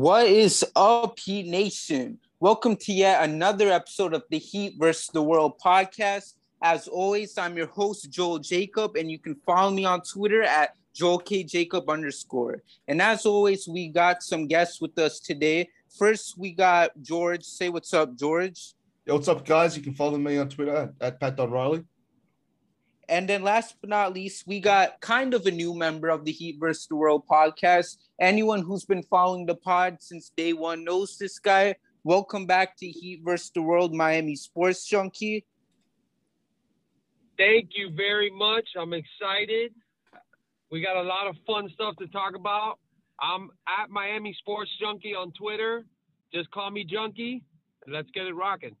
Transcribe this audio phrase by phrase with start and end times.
[0.00, 2.20] What is up, Heat Nation?
[2.40, 6.36] Welcome to yet another episode of the Heat versus the World podcast.
[6.62, 10.74] As always, I'm your host, Joel Jacob, and you can follow me on Twitter at
[10.94, 11.44] Joel K.
[11.44, 12.62] Jacob underscore.
[12.88, 15.68] And as always, we got some guests with us today.
[15.98, 17.44] First, we got George.
[17.44, 18.72] Say what's up, George.
[19.04, 19.76] Yo, what's up, guys?
[19.76, 21.84] You can follow me on Twitter at, at pat.riley.
[23.10, 26.30] And then last but not least, we got kind of a new member of the
[26.32, 26.86] Heat vs.
[26.86, 27.96] the World podcast.
[28.20, 31.74] Anyone who's been following the pod since day one knows this guy.
[32.04, 33.50] Welcome back to Heat vs.
[33.54, 35.46] the World Miami Sports Junkie.
[37.38, 38.68] Thank you very much.
[38.78, 39.72] I'm excited.
[40.70, 42.78] We got a lot of fun stuff to talk about.
[43.22, 45.86] I'm at Miami Sports Junkie on Twitter.
[46.30, 47.42] Just call me Junkie.
[47.88, 48.76] Let's get it rocking.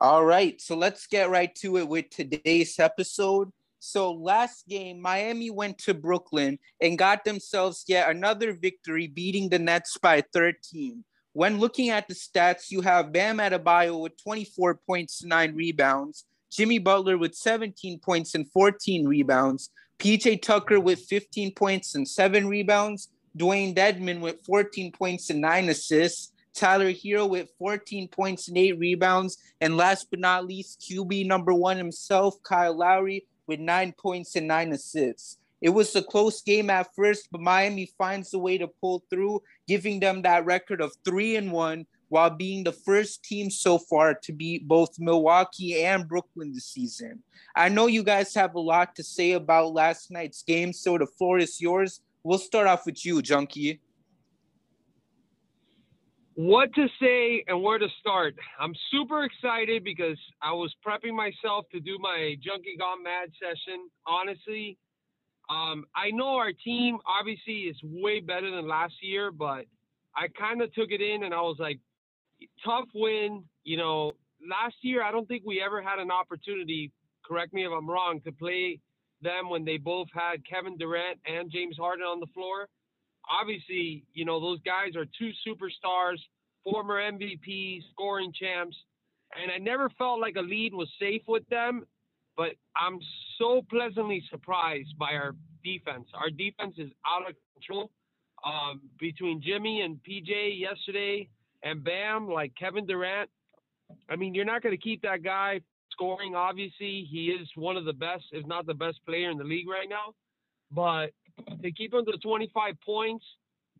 [0.00, 3.52] All right, so let's get right to it with today's episode.
[3.86, 9.58] So last game, Miami went to Brooklyn and got themselves yet another victory, beating the
[9.58, 11.04] Nets by 13.
[11.34, 16.78] When looking at the stats, you have Bam Adebayo with 24 points, nine rebounds, Jimmy
[16.78, 23.10] Butler with 17 points and 14 rebounds, PJ Tucker with 15 points and seven rebounds,
[23.36, 28.78] Dewayne Dedmon with 14 points and nine assists, Tyler Herro with 14 points and eight
[28.78, 29.36] rebounds.
[29.60, 34.46] And last but not least, QB number one himself, Kyle Lowry, with nine points and
[34.46, 35.38] nine assists.
[35.60, 39.42] It was a close game at first, but Miami finds a way to pull through,
[39.66, 44.14] giving them that record of three and one while being the first team so far
[44.14, 47.22] to beat both Milwaukee and Brooklyn this season.
[47.56, 51.06] I know you guys have a lot to say about last night's game, so the
[51.06, 52.00] floor is yours.
[52.22, 53.80] We'll start off with you, Junkie
[56.34, 58.34] what to say and where to start.
[58.60, 63.88] I'm super excited because I was prepping myself to do my Junkie Gone Mad session.
[64.06, 64.76] Honestly,
[65.48, 69.66] um, I know our team obviously is way better than last year, but
[70.16, 71.78] I kind of took it in and I was like,
[72.64, 73.44] tough win.
[73.62, 74.12] You know,
[74.48, 76.90] last year I don't think we ever had an opportunity.
[77.24, 78.80] Correct me if I'm wrong to play
[79.22, 82.68] them when they both had Kevin Durant and James Harden on the floor
[83.30, 86.18] obviously, you know, those guys are two superstars,
[86.64, 88.76] former MVP, scoring champs,
[89.40, 91.84] and I never felt like a lead was safe with them.
[92.36, 92.98] But I'm
[93.38, 95.34] so pleasantly surprised by our
[95.64, 96.08] defense.
[96.14, 97.90] Our defense is out of control.
[98.44, 101.28] Um, between Jimmy and PJ yesterday
[101.62, 103.30] and Bam, like Kevin Durant,
[104.10, 106.34] I mean, you're not going to keep that guy scoring.
[106.34, 109.68] Obviously, he is one of the best, if not the best player in the league
[109.68, 110.14] right now.
[110.70, 111.12] But
[111.62, 113.24] to keep him to 25 points.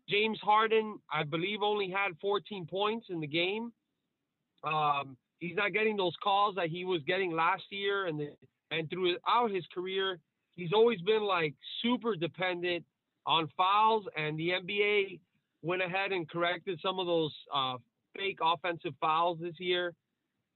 [0.07, 3.71] James Harden, I believe, only had 14 points in the game.
[4.63, 8.29] Um, he's not getting those calls that he was getting last year, and the,
[8.71, 10.19] and throughout his career,
[10.55, 12.83] he's always been like super dependent
[13.25, 14.05] on fouls.
[14.15, 15.19] And the NBA
[15.61, 17.77] went ahead and corrected some of those uh,
[18.15, 19.93] fake offensive fouls this year.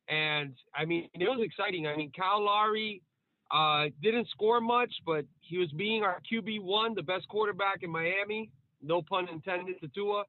[0.07, 1.87] And I mean, it was exciting.
[1.87, 3.01] I mean, Kyle Lowry
[3.51, 7.89] uh, didn't score much, but he was being our QB one, the best quarterback in
[7.89, 8.51] Miami.
[8.81, 10.23] No pun intended to Tua.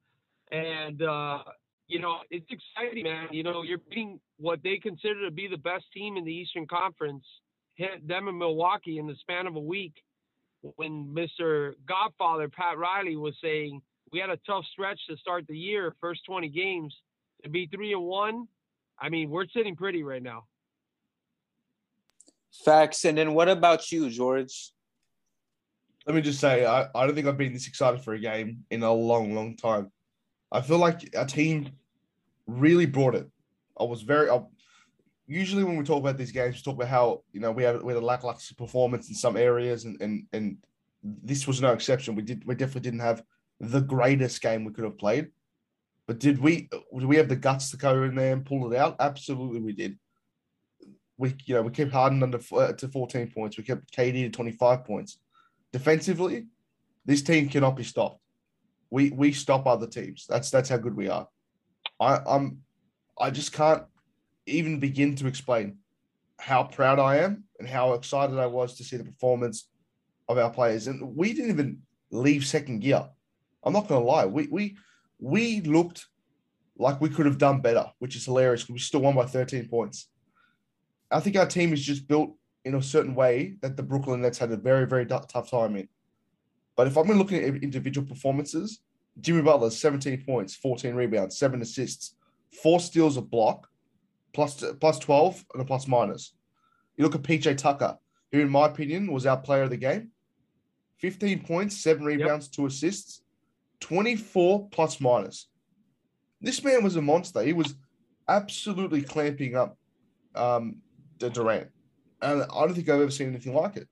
[0.51, 1.39] And uh,
[1.87, 3.27] you know, it's exciting, man.
[3.31, 6.65] You know, you're beating what they consider to be the best team in the Eastern
[6.65, 7.23] Conference,
[7.75, 9.93] hit them in Milwaukee in the span of a week.
[10.75, 11.73] When Mr.
[11.87, 16.21] Godfather Pat Riley was saying we had a tough stretch to start the year, first
[16.27, 16.93] 20 games,
[17.43, 18.47] to be three and one.
[18.99, 20.45] I mean, we're sitting pretty right now.
[22.51, 23.05] Facts.
[23.05, 24.71] And then what about you, George?
[26.05, 28.63] Let me just say, I, I don't think I've been this excited for a game
[28.71, 29.91] in a long, long time.
[30.51, 31.69] I feel like our team
[32.47, 33.29] really brought it.
[33.79, 34.29] I was very.
[34.29, 34.41] I,
[35.27, 37.81] usually, when we talk about these games, we talk about how you know we had
[37.81, 40.57] we had a lackluster performance in some areas, and and and
[41.03, 42.15] this was no exception.
[42.15, 43.23] We did we definitely didn't have
[43.59, 45.29] the greatest game we could have played,
[46.07, 48.77] but did we did we have the guts to go in there and pull it
[48.77, 48.97] out?
[48.99, 49.97] Absolutely, we did
[51.21, 53.55] we you know we kept Harden under uh, to 14 points.
[53.55, 55.19] We kept KD to 25 points.
[55.71, 56.47] Defensively,
[57.05, 58.19] this team cannot be stopped.
[58.89, 60.25] We we stop other teams.
[60.27, 61.27] That's that's how good we are.
[61.99, 62.63] I I'm
[63.19, 63.83] I just can't
[64.47, 65.77] even begin to explain
[66.39, 69.69] how proud I am and how excited I was to see the performance
[70.27, 70.87] of our players.
[70.87, 73.07] And we didn't even leave second gear.
[73.63, 74.25] I'm not going to lie.
[74.25, 74.75] We we
[75.19, 76.07] we looked
[76.77, 79.67] like we could have done better, which is hilarious because we still won by 13
[79.67, 80.07] points.
[81.11, 84.37] I think our team is just built in a certain way that the Brooklyn Nets
[84.37, 85.87] had a very, very tough time in.
[86.75, 88.79] But if I'm looking at individual performances,
[89.19, 92.15] Jimmy Butler, 17 points, 14 rebounds, seven assists,
[92.63, 93.67] four steals a block,
[94.33, 96.33] plus, plus 12 and a plus minus.
[96.95, 97.97] You look at PJ Tucker,
[98.31, 100.11] who, in my opinion, was our player of the game
[100.99, 102.51] 15 points, seven rebounds, yep.
[102.53, 103.21] two assists,
[103.81, 105.47] 24 plus minus.
[106.39, 107.41] This man was a monster.
[107.41, 107.75] He was
[108.27, 109.77] absolutely clamping up
[110.35, 110.77] um,
[111.29, 111.67] Durant.
[112.21, 113.87] And I don't think I've ever seen anything like it.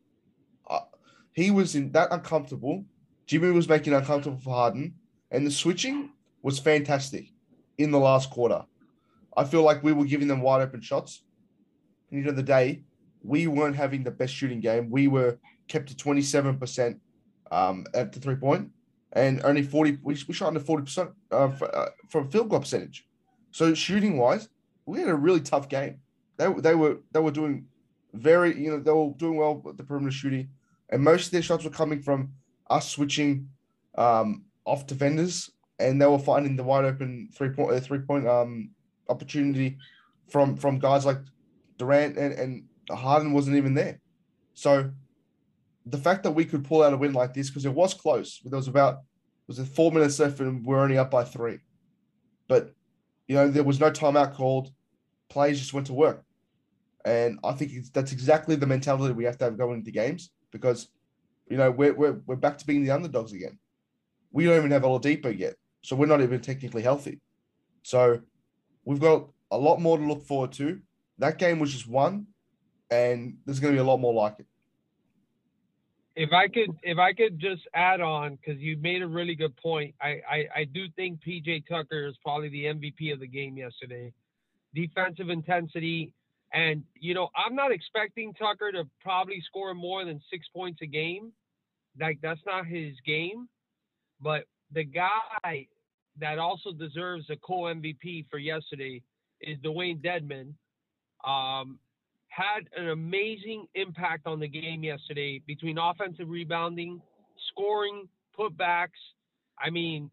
[1.33, 2.83] He was in that uncomfortable.
[3.25, 4.95] Jimmy was making uncomfortable for Harden.
[5.31, 6.11] And the switching
[6.41, 7.31] was fantastic
[7.77, 8.65] in the last quarter.
[9.37, 11.23] I feel like we were giving them wide open shots.
[12.09, 12.83] And you know, the day,
[13.23, 14.89] we weren't having the best shooting game.
[14.89, 15.37] We were
[15.67, 16.99] kept to 27%
[17.51, 18.71] um, at the three point
[19.13, 23.07] and only 40, we, we shot under 40% uh, for, uh, from field goal percentage.
[23.51, 24.49] So shooting wise,
[24.85, 25.99] we had a really tough game.
[26.39, 27.65] They, they were they were doing
[28.13, 30.49] very you know they were doing well with the perimeter shooting,
[30.89, 32.31] and most of their shots were coming from
[32.69, 33.49] us switching
[33.95, 38.25] um, off defenders, and they were finding the wide open three point uh, three point
[38.27, 38.71] um,
[39.09, 39.77] opportunity
[40.29, 41.19] from from guys like
[41.77, 43.99] Durant and, and Harden wasn't even there.
[44.53, 44.91] So
[45.85, 48.39] the fact that we could pull out a win like this because it was close.
[48.43, 48.99] There was about
[49.47, 51.59] was it four minutes left and we're only up by three,
[52.47, 52.73] but
[53.27, 54.71] you know there was no timeout called.
[55.29, 56.23] Players just went to work,
[57.05, 60.89] and I think that's exactly the mentality we have to have going into games because
[61.47, 63.57] you know we're we're we're back to being the underdogs again.
[64.31, 67.19] We don't even have Oladipo yet, so we're not even technically healthy.
[67.83, 68.21] So
[68.85, 70.79] we've got a lot more to look forward to.
[71.17, 72.27] That game was just one,
[72.91, 74.45] and there's going to be a lot more like it
[76.19, 79.55] if I could if I could just add on because you made a really good
[79.55, 79.95] point.
[80.01, 84.11] I, I I do think PJ Tucker is probably the MVP of the game yesterday.
[84.75, 86.13] Defensive intensity,
[86.53, 90.87] and you know I'm not expecting Tucker to probably score more than six points a
[90.87, 91.31] game.
[91.99, 93.47] Like that's not his game.
[94.21, 95.67] But the guy
[96.19, 99.01] that also deserves a co MVP for yesterday
[99.41, 100.53] is Dewayne Dedmon.
[101.25, 101.79] Um,
[102.29, 107.01] had an amazing impact on the game yesterday between offensive rebounding,
[107.51, 108.07] scoring,
[108.37, 108.89] putbacks.
[109.59, 110.09] I mean,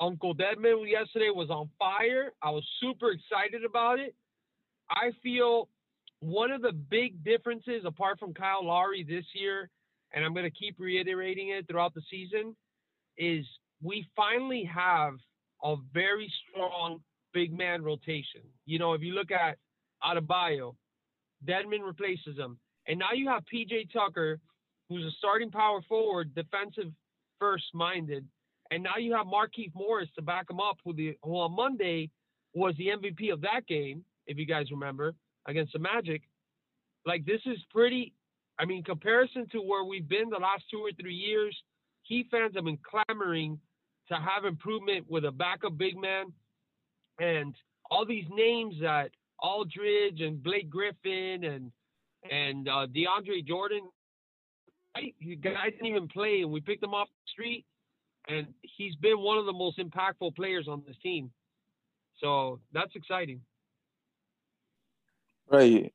[0.00, 2.32] Uncle Dedmon yesterday was on fire.
[2.42, 4.14] I was super excited about it.
[4.90, 5.68] I feel
[6.20, 9.68] one of the big differences, apart from Kyle Lowry this year,
[10.12, 12.56] and I'm going to keep reiterating it throughout the season,
[13.16, 13.44] is
[13.82, 15.14] we finally have
[15.62, 17.00] a very strong
[17.32, 18.42] big man rotation.
[18.66, 19.58] You know, if you look at
[20.02, 20.74] Adebayo,
[21.46, 22.58] Dedmon replaces him.
[22.86, 24.38] And now you have PJ Tucker,
[24.88, 26.92] who's a starting power forward, defensive
[27.38, 28.26] first minded.
[28.70, 32.10] And now you have Markieff Morris to back him up, who, the, who on Monday
[32.54, 35.14] was the MVP of that game, if you guys remember,
[35.48, 36.22] against the Magic.
[37.04, 38.14] Like, this is pretty,
[38.60, 41.56] I mean, comparison to where we've been the last two or three years,
[42.02, 43.58] Heat fans have been clamoring
[44.08, 46.32] to have improvement with a backup big man.
[47.18, 47.54] And
[47.90, 49.10] all these names that
[49.40, 51.72] Aldridge and Blake Griffin and
[52.30, 53.82] and uh, DeAndre Jordan.
[54.96, 55.14] Right?
[55.20, 57.64] The guy didn't even play, and we picked him off the street,
[58.28, 61.30] and he's been one of the most impactful players on this team.
[62.20, 63.40] So that's exciting.
[65.50, 65.92] Right.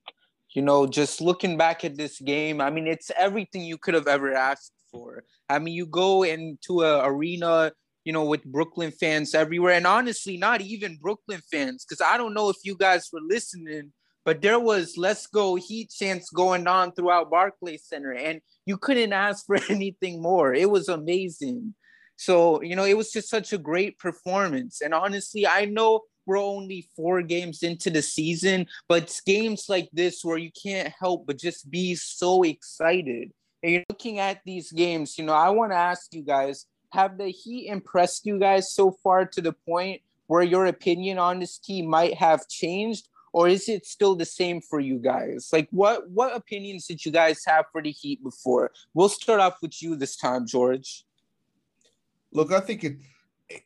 [0.54, 4.08] You know, just looking back at this game, I mean, it's everything you could have
[4.08, 5.24] ever asked for.
[5.50, 7.72] I mean, you go into an arena
[8.04, 9.74] you know, with Brooklyn fans everywhere.
[9.74, 13.94] And honestly, not even Brooklyn fans, because I don't know if you guys were listening,
[14.26, 18.14] but there was let's go Heat chants going on throughout Barclays Center.
[18.14, 20.54] And you couldn't ask for anything more.
[20.54, 21.76] It was amazing.
[22.16, 24.82] So, you know, it was just such a great performance.
[24.82, 29.90] And honestly, I know we're only four games into the season, but it's games like
[29.94, 33.32] this where you can't help but just be so excited.
[33.62, 37.18] And you're looking at these games, you know, I want to ask you guys have
[37.18, 41.58] the Heat impressed you guys so far to the point where your opinion on this
[41.58, 45.50] team might have changed, or is it still the same for you guys?
[45.52, 48.72] Like, what what opinions did you guys have for the Heat before?
[48.94, 51.04] We'll start off with you this time, George.
[52.32, 52.98] Look, I think it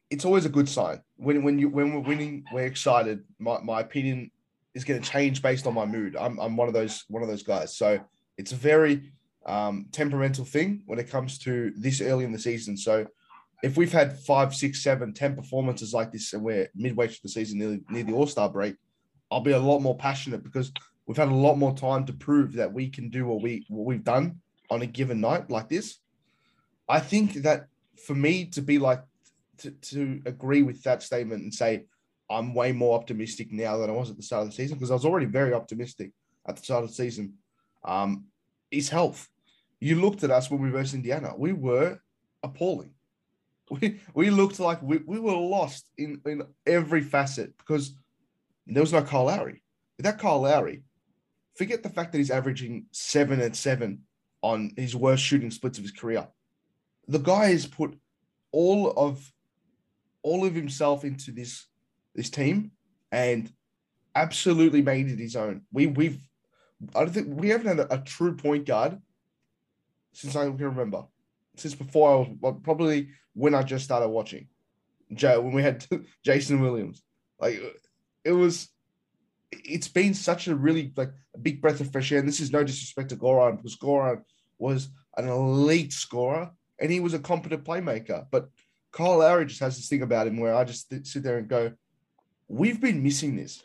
[0.10, 3.24] it's always a good sign when when you when we're winning, we're excited.
[3.40, 4.32] My my opinion
[4.74, 6.16] is going to change based on my mood.
[6.16, 7.76] I'm I'm one of those one of those guys.
[7.76, 8.00] So
[8.38, 9.12] it's a very
[9.46, 12.78] um, temperamental thing when it comes to this early in the season.
[12.78, 13.08] So
[13.64, 17.30] if we've had five, six, seven, ten performances like this, and we're midway through the
[17.30, 18.76] season, near, near the All Star break,
[19.32, 20.72] I'll be a lot more passionate because
[21.08, 23.86] we've had a lot more time to prove that we can do what we what
[23.86, 24.40] we've done
[24.70, 26.00] on a given night like this.
[26.88, 27.68] I think that
[28.06, 29.02] for me to be like
[29.60, 31.86] to, to agree with that statement and say
[32.30, 34.92] I'm way more optimistic now than I was at the start of the season because
[34.92, 36.12] I was already very optimistic
[36.48, 37.34] at the start of the season.
[37.86, 38.26] Um,
[38.72, 39.30] is health.
[39.80, 41.34] You looked at us when we versus Indiana.
[41.38, 42.00] We were
[42.44, 42.92] appalling.
[43.70, 47.98] We we looked like we, we were lost in, in every facet because
[48.66, 49.62] there was no Kyle Lowry.
[49.98, 50.84] Without Kyle Lowry,
[51.58, 54.04] forget the fact that he's averaging seven and seven
[54.42, 56.28] on his worst shooting splits of his career.
[57.10, 57.98] The guy has put
[58.54, 59.34] all of
[60.28, 61.66] all of himself into this
[62.14, 62.72] this team
[63.12, 63.52] and
[64.14, 65.62] absolutely made it his own.
[65.72, 66.20] We we've
[66.96, 69.00] I don't think we haven't had a, a true point guard
[70.12, 71.06] since I can remember.
[71.56, 74.48] Since before I was well, probably when I just started watching.
[75.14, 75.86] Joe, when we had
[76.26, 77.02] Jason Williams.
[77.40, 77.62] Like
[78.26, 78.70] it was
[79.52, 82.20] it's been such a really like a big breath of fresh air.
[82.20, 84.24] And this is no disrespect to Goran because Goran
[84.60, 88.26] was an elite scorer and he was a competent playmaker.
[88.30, 88.50] But
[88.92, 91.74] Kyle Lowry just has this thing about him where I just sit there and go,
[92.48, 93.62] we've been missing this.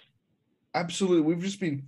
[0.75, 1.23] Absolutely.
[1.23, 1.87] We've just been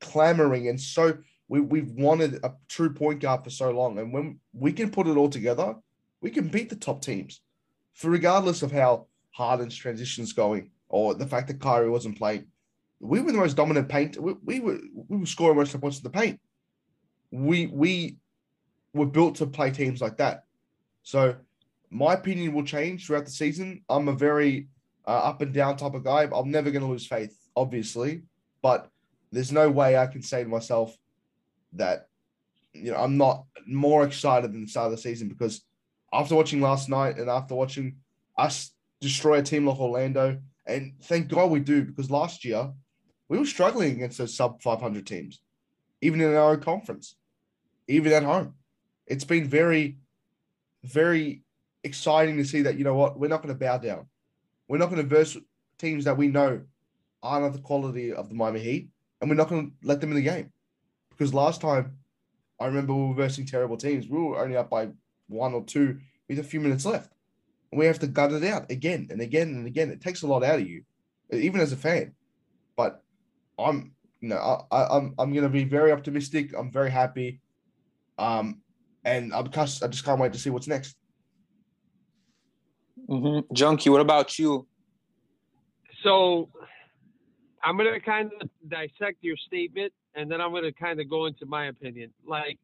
[0.00, 3.98] clamoring and so we, we've wanted a true point guard for so long.
[3.98, 5.74] And when we can put it all together,
[6.20, 7.40] we can beat the top teams.
[7.92, 12.46] For regardless of how Harden's transition's going or the fact that Kyrie wasn't playing,
[12.98, 14.18] we were the most dominant paint.
[14.20, 14.78] We, we were
[15.08, 16.40] we were scoring most of the points in the paint.
[17.30, 18.16] We we
[18.94, 20.44] were built to play teams like that.
[21.02, 21.36] So
[21.94, 23.84] my opinion will change throughout the season.
[23.88, 24.66] I'm a very
[25.06, 26.28] uh, up and down type of guy.
[26.32, 28.22] I'm never going to lose faith, obviously,
[28.62, 28.90] but
[29.30, 30.96] there's no way I can say to myself
[31.74, 32.08] that
[32.72, 35.62] you know I'm not more excited than the start of the season because
[36.12, 37.96] after watching last night and after watching
[38.36, 42.72] us destroy a team like Orlando, and thank God we do because last year
[43.28, 45.40] we were struggling against those sub 500 teams,
[46.00, 47.14] even in our own conference,
[47.86, 48.54] even at home.
[49.06, 49.98] It's been very,
[50.82, 51.43] very
[51.84, 54.06] exciting to see that, you know what, we're not going to bow down.
[54.68, 55.36] We're not going to verse
[55.78, 56.62] teams that we know
[57.22, 58.88] aren't of the quality of the Miami Heat,
[59.20, 60.50] and we're not going to let them in the game.
[61.10, 61.96] Because last time,
[62.60, 64.08] I remember we were versing terrible teams.
[64.08, 64.88] We were only up by
[65.28, 65.98] one or two
[66.28, 67.12] with a few minutes left.
[67.70, 69.90] And we have to gut it out again and again and again.
[69.90, 70.84] It takes a lot out of you,
[71.32, 72.14] even as a fan.
[72.76, 73.02] But
[73.58, 74.36] I'm you know
[74.70, 76.52] I, I I'm I'm gonna be very optimistic.
[76.56, 77.40] I'm very happy,
[78.18, 78.60] um,
[79.04, 80.96] and I'm just I just can't wait to see what's next.
[83.08, 83.54] Mm-hmm.
[83.54, 84.66] Junkie, what about you?
[86.02, 86.48] So
[87.62, 91.46] I'm gonna kind of dissect your statement, and then I'm gonna kind of go into
[91.46, 92.12] my opinion.
[92.26, 92.58] Like,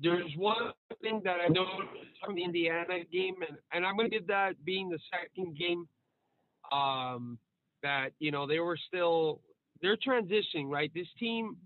[0.00, 0.72] there's one
[1.02, 1.88] thing that I noticed
[2.24, 5.88] from the Indiana game, and, and I'm gonna give that being the second game.
[6.70, 7.38] Um,
[7.82, 9.40] that you know they were still
[9.80, 10.90] they're transitioning, right?
[10.94, 11.56] This team,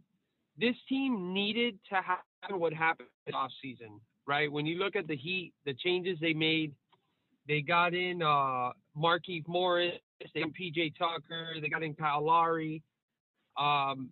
[0.58, 4.50] this team needed to happen what happened off season, right?
[4.50, 6.72] When you look at the Heat, the changes they made,
[7.48, 9.94] they got in uh Markieff Morris,
[10.34, 12.82] got PJ Tucker, they got in Kyle Lowry.
[13.56, 14.10] Um,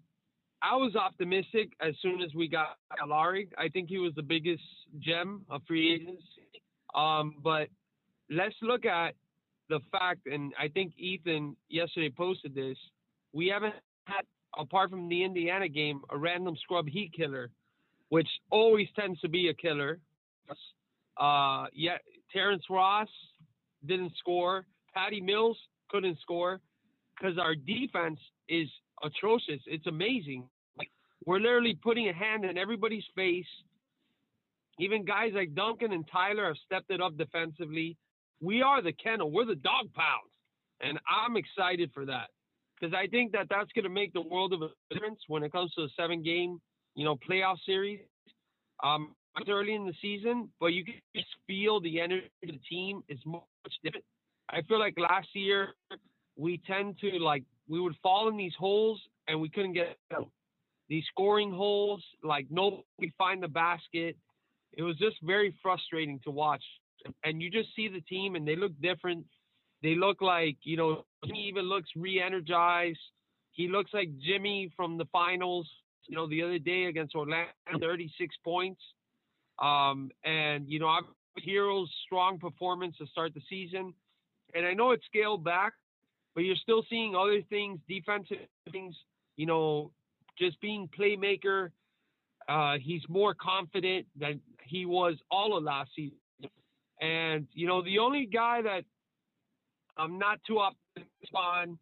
[0.62, 3.48] I was optimistic as soon as we got Kyle Lowry.
[3.56, 4.62] I think he was the biggest
[4.98, 6.62] gem of free agency.
[6.94, 7.68] Um, but
[8.30, 9.14] let's look at
[9.68, 12.76] the fact, and I think Ethan yesterday posted this.
[13.32, 14.24] We haven't had,
[14.58, 17.50] apart from the Indiana game, a random scrub heat killer,
[18.08, 19.98] which always tends to be a killer.
[21.16, 21.96] Uh, yeah,
[22.32, 23.08] Terrence Ross
[23.86, 24.66] didn't score.
[24.94, 25.58] Patty Mills
[25.88, 26.60] couldn't score
[27.16, 28.18] because our defense
[28.48, 28.68] is
[29.02, 29.60] atrocious.
[29.66, 30.48] It's amazing.
[30.78, 30.90] Like
[31.26, 33.46] we're literally putting a hand in everybody's face.
[34.78, 37.96] Even guys like Duncan and Tyler have stepped it up defensively.
[38.40, 39.30] We are the kennel.
[39.30, 40.30] We're the dog pound,
[40.80, 42.28] and I'm excited for that
[42.80, 45.52] because I think that that's going to make the world of a difference when it
[45.52, 46.60] comes to a seven game,
[46.94, 48.00] you know, playoff series.
[48.82, 49.14] Um,
[49.48, 53.18] early in the season, but you can just feel the energy of the team is
[53.24, 53.42] much
[53.82, 54.04] different.
[54.48, 55.74] I feel like last year
[56.36, 60.28] we tend to like we would fall in these holes and we couldn't get out.
[60.88, 64.16] These scoring holes, like nobody find the basket.
[64.72, 66.64] It was just very frustrating to watch.
[67.24, 69.24] And you just see the team and they look different
[69.82, 72.98] they look like, you know, he even looks re-energized.
[73.52, 75.68] He looks like Jimmy from the finals,
[76.06, 78.80] you know, the other day against Orlando, 36 points.
[79.60, 80.98] Um, and, you know,
[81.44, 83.94] Herro's strong performance to start the season.
[84.54, 85.74] And I know it's scaled back,
[86.34, 88.38] but you're still seeing other things, defensive
[88.72, 88.96] things,
[89.36, 89.92] you know,
[90.38, 91.70] just being playmaker.
[92.48, 96.16] Uh, he's more confident than he was all of last season.
[97.00, 98.84] And, you know, the only guy that
[100.00, 101.78] I'm not too optimistic on,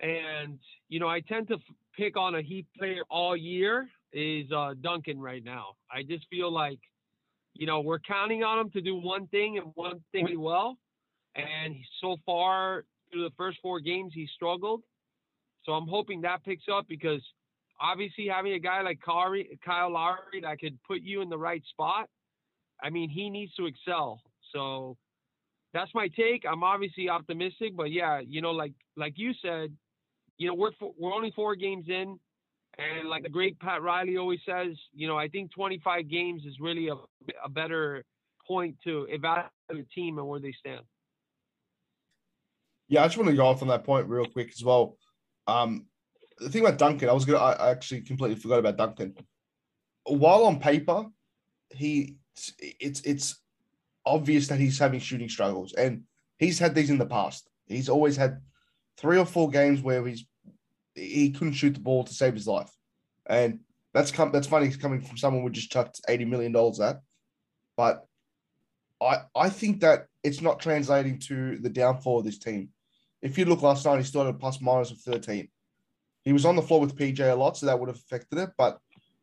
[0.00, 0.58] and
[0.88, 1.58] you know I tend to
[1.96, 5.76] pick on a Heat player all year is uh, Duncan right now.
[5.90, 6.80] I just feel like
[7.58, 10.76] you know we're counting on him to do one thing and one thing really well,
[11.34, 14.82] and so far through the first four games he struggled.
[15.64, 17.20] So I'm hoping that picks up because
[17.80, 22.08] obviously having a guy like Kyle Lowry that could put you in the right spot,
[22.82, 24.20] I mean, he needs to excel.
[24.52, 24.96] So
[25.74, 26.44] that's my take.
[26.50, 29.72] I'm obviously optimistic, but yeah, you know, like like you said,
[30.38, 32.18] you know, we're we're only four games in,
[32.78, 36.60] and like the great Pat Riley always says, you know, I think 25 games is
[36.60, 36.94] really a,
[37.44, 38.04] a better
[38.46, 40.82] point to evaluate a team and where they stand.
[42.88, 44.96] Yeah, I just want to go off on that point real quick as well.
[45.46, 45.86] Um,
[46.38, 49.14] the thing about Duncan, I was gonna, I actually completely forgot about Duncan.
[50.04, 51.06] While on paper,
[51.70, 52.16] he
[52.60, 53.40] it's it's
[54.04, 56.02] obvious that he's having shooting struggles, and
[56.38, 57.48] he's had these in the past.
[57.66, 58.40] He's always had
[58.98, 60.26] three or four games where he's
[60.96, 62.70] he couldn't shoot the ball to save his life,
[63.26, 63.60] and
[63.94, 67.00] that's come that's funny coming from someone we just chucked eighty million dollars at,
[67.76, 68.04] but
[69.00, 72.70] I I think that it's not translating to the downfall of this team.
[73.22, 75.48] If you look last night, he started plus minus of thirteen.
[76.24, 78.50] He was on the floor with PJ a lot, so that would have affected it,
[78.58, 78.78] but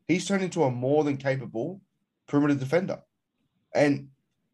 [0.08, 1.82] he's turned into a more than capable
[2.28, 3.02] perimeter defender.
[3.76, 4.08] And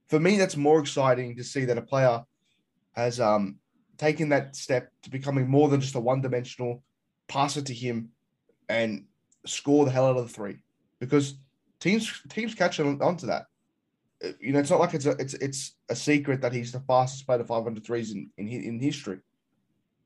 [0.08, 2.24] for me, that's more exciting to see that a player
[2.94, 3.60] has um,
[3.98, 6.84] taken that step to becoming more than just a one dimensional
[7.30, 8.10] passer to him
[8.68, 9.06] and
[9.46, 10.58] score the hell out of the three
[11.00, 11.36] because
[11.80, 13.46] teams teams catch on to that.
[14.24, 16.82] Uh, you know, it's not like it's a it's it's a secret that he's the
[16.82, 19.20] fastest player to 500 threes in in, in history.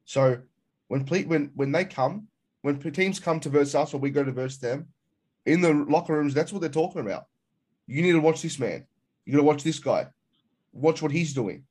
[0.05, 0.37] So
[0.87, 2.27] when when when they come,
[2.61, 4.87] when teams come to verse us or we go to verse them,
[5.45, 7.25] in the locker rooms, that's what they're talking about.
[7.87, 8.85] You need to watch this man.
[9.25, 10.07] You got to watch this guy.
[10.71, 11.63] Watch what he's doing.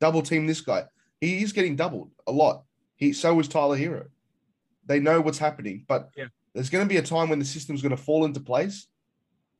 [0.00, 0.84] Double team this guy.
[1.20, 2.64] He is getting doubled a lot.
[2.96, 4.08] He so is Tyler Herro.
[4.86, 6.26] They know what's happening, but yeah.
[6.54, 8.88] there's going to be a time when the system's going to fall into place,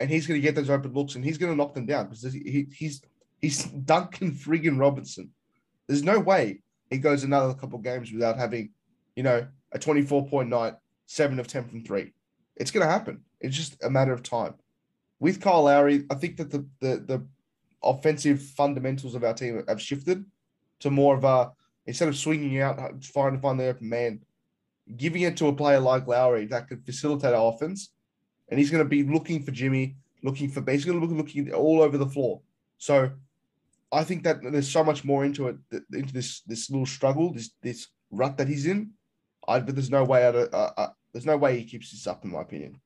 [0.01, 2.09] and he's going to get those open looks, and he's going to knock them down
[2.09, 3.03] because he, he's
[3.41, 5.31] he's Duncan friggin' Robinson.
[5.87, 8.71] There's no way he goes another couple games without having,
[9.17, 10.75] you know, a 24 point night,
[11.07, 12.13] seven of 10 from three.
[12.57, 13.23] It's going to happen.
[13.41, 14.55] It's just a matter of time
[15.23, 17.27] with Kyle Lowry, I think that the, the the
[17.81, 20.25] offensive fundamentals of our team have shifted
[20.81, 21.53] to more of a
[21.87, 24.21] instead of swinging out, trying to find the open man,
[24.97, 27.91] giving it to a player like Lowry that could facilitate our offense,
[28.49, 32.07] and he's going to be looking for Jimmy, looking for basically looking all over the
[32.07, 32.41] floor.
[32.79, 33.11] So,
[33.93, 35.57] I think that there's so much more into it,
[35.93, 38.93] into this this little struggle, this this rut that he's in.
[39.47, 42.07] I but there's no way out of uh, uh, there's no way he keeps this
[42.07, 42.81] up, in my opinion.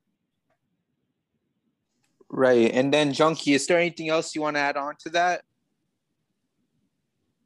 [2.29, 2.73] Right.
[2.73, 5.43] And then Junkie, is there anything else you want to add on to that?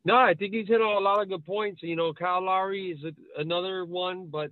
[0.05, 1.83] No, I think he's hit a lot of good points.
[1.83, 4.51] You know, Kyle Lowry is a, another one, but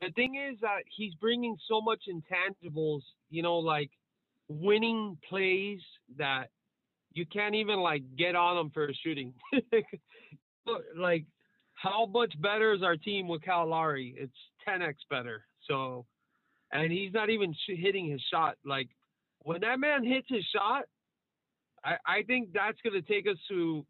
[0.00, 3.90] the thing is that he's bringing so much intangibles, you know, like
[4.48, 5.80] winning plays
[6.18, 6.50] that
[7.14, 9.32] you can't even like get on him for shooting.
[10.96, 11.24] like,
[11.74, 14.14] how much better is our team with Kyle Lowry?
[14.18, 14.32] It's
[14.68, 15.44] 10x better.
[15.66, 16.04] So,
[16.72, 18.56] and he's not even sh- hitting his shot.
[18.64, 18.88] Like,
[19.40, 20.84] when that man hits his shot,
[21.84, 23.86] I, I think that's going to take us to,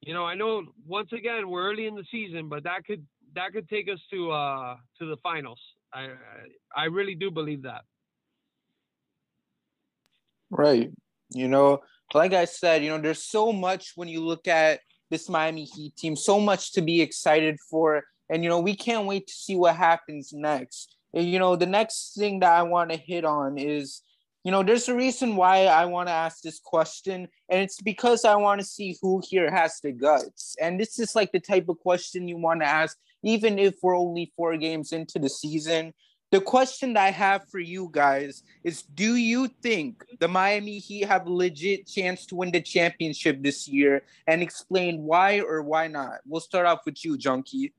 [0.00, 3.04] you know, I know once again we're early in the season, but that could
[3.34, 5.60] that could take us to uh to the finals.
[5.92, 6.10] I
[6.76, 7.82] I really do believe that.
[10.50, 10.90] Right.
[11.30, 11.80] You know,
[12.12, 14.80] like I said, you know, there's so much when you look at
[15.10, 18.04] this Miami Heat team, so much to be excited for.
[18.30, 20.96] And, you know, we can't wait to see what happens next.
[21.12, 24.02] And, you know, the next thing that I want to hit on is
[24.44, 28.26] you know, there's a reason why I want to ask this question, and it's because
[28.26, 30.54] I want to see who here has the guts.
[30.60, 33.96] And this is like the type of question you want to ask, even if we're
[33.96, 35.94] only four games into the season.
[36.30, 41.06] The question that I have for you guys is Do you think the Miami Heat
[41.06, 44.02] have a legit chance to win the championship this year?
[44.26, 46.18] And explain why or why not.
[46.26, 47.72] We'll start off with you, Junkie.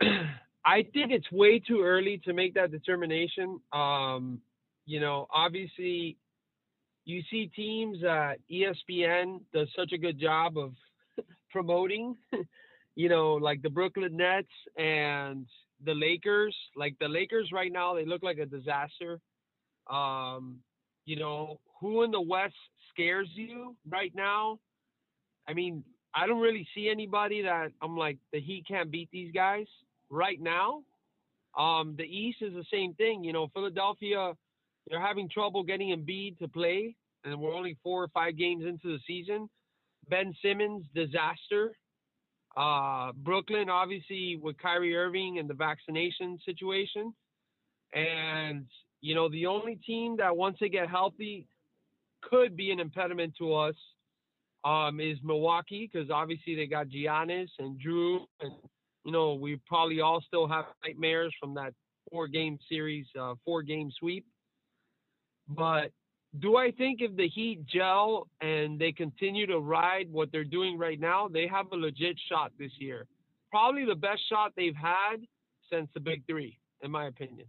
[0.66, 3.60] I think it's way too early to make that determination.
[3.72, 4.40] Um,
[4.84, 6.16] you know, obviously,
[7.04, 10.72] you see teams that ESPN does such a good job of
[11.50, 12.16] promoting.
[12.96, 15.46] you know, like the Brooklyn Nets and
[15.84, 16.56] the Lakers.
[16.74, 19.20] Like the Lakers right now, they look like a disaster.
[19.88, 20.58] Um,
[21.04, 22.54] you know, who in the West
[22.90, 24.58] scares you right now?
[25.48, 29.30] I mean, I don't really see anybody that I'm like the Heat can't beat these
[29.32, 29.66] guys
[30.10, 30.82] right now.
[31.56, 33.24] Um, the East is the same thing.
[33.24, 34.32] You know, Philadelphia,
[34.88, 38.88] they're having trouble getting Embiid to play, and we're only four or five games into
[38.88, 39.48] the season.
[40.08, 41.72] Ben Simmons, disaster.
[42.56, 47.12] Uh, Brooklyn, obviously, with Kyrie Irving and the vaccination situation.
[47.92, 48.66] And,
[49.00, 51.46] you know, the only team that once they get healthy
[52.22, 53.74] could be an impediment to us
[54.64, 58.52] um, is Milwaukee because obviously they got Giannis and Jrue and
[59.06, 61.72] you know we probably all still have nightmares from that
[62.10, 64.26] four game series, uh, four game sweep.
[65.48, 65.92] But
[66.40, 70.76] do I think if the Heat gel and they continue to ride what they're doing
[70.76, 73.06] right now, they have a legit shot this year?
[73.52, 75.18] Probably the best shot they've had
[75.72, 77.46] since the Big Three, in my opinion.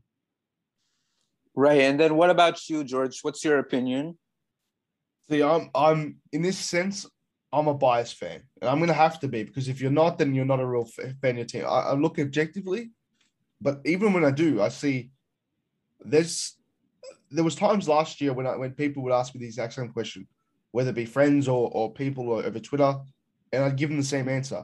[1.55, 1.81] Right.
[1.81, 3.19] And then what about you, George?
[3.23, 4.19] What's your opinion?
[5.27, 7.07] See, I'm I'm in this sense,
[7.57, 10.35] I'm a biased fan, and I'm gonna have to be because if you're not, then
[10.35, 11.65] you're not a real fan of your team.
[11.65, 12.91] I, I look objectively,
[13.59, 15.11] but even when I do, I see
[15.99, 16.55] there's
[17.31, 19.89] there was times last year when I when people would ask me the exact same
[19.89, 20.27] question,
[20.71, 22.95] whether it be friends or or people or over Twitter,
[23.51, 24.63] and I'd give them the same answer.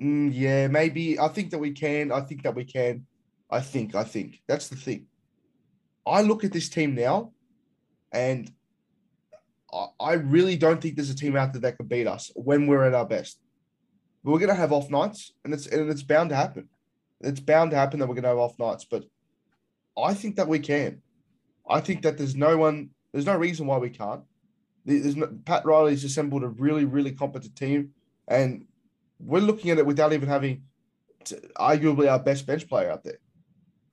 [0.00, 2.10] Mm, yeah, maybe I think that we can.
[2.10, 3.06] I think that we can.
[3.50, 3.94] I think.
[3.94, 5.06] I think that's the thing.
[6.06, 7.32] I look at this team now,
[8.10, 8.50] and
[9.98, 12.84] I really don't think there's a team out there that could beat us when we're
[12.84, 13.38] at our best.
[14.22, 16.68] We're gonna have off nights, and it's and it's bound to happen.
[17.20, 19.04] It's bound to happen that we're gonna have off nights, but
[19.96, 21.02] I think that we can.
[21.68, 24.22] I think that there's no one, there's no reason why we can't.
[24.84, 27.90] There's no, Pat Riley's assembled a really, really competent team,
[28.28, 28.66] and
[29.20, 30.64] we're looking at it without even having
[31.24, 33.18] to, arguably our best bench player out there.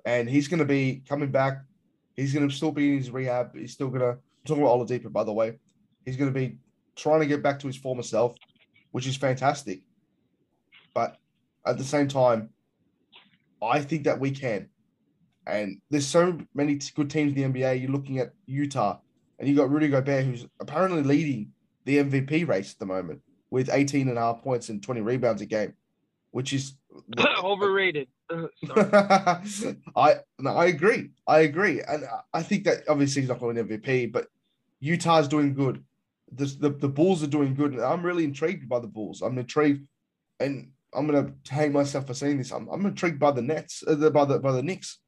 [0.06, 1.62] And he's going to be coming back.
[2.16, 3.56] He's going to still be in his rehab.
[3.56, 5.60] He's still going to, talking about Oladipo, by the way.
[6.10, 6.58] He's going to be
[6.96, 8.36] trying to get back to his former self,
[8.94, 9.82] which is fantastic.
[10.96, 11.18] But
[11.68, 12.50] at the same time,
[13.62, 14.70] I think that we can.
[15.46, 17.80] And there's so many good teams in the NBA.
[17.80, 18.98] You're looking at Utah,
[19.38, 21.52] and you got Rudy Gobert, who's apparently leading
[21.86, 25.44] the MVP race at the moment with 18 and a half points and 20 rebounds
[25.44, 25.74] a game,
[26.32, 26.74] which is
[27.44, 28.08] overrated.
[28.32, 31.12] I no, I agree.
[31.28, 34.26] I agree, and I think that obviously he's not going to win MVP, but
[34.80, 35.84] Utah's doing good.
[36.32, 39.22] The, the the Bulls are doing good, I'm really intrigued by the Bulls.
[39.22, 39.88] I'm intrigued,
[40.40, 42.52] and I'm gonna hang myself for saying this.
[42.52, 45.00] I'm, I'm intrigued by the Nets, uh, by the by the Knicks.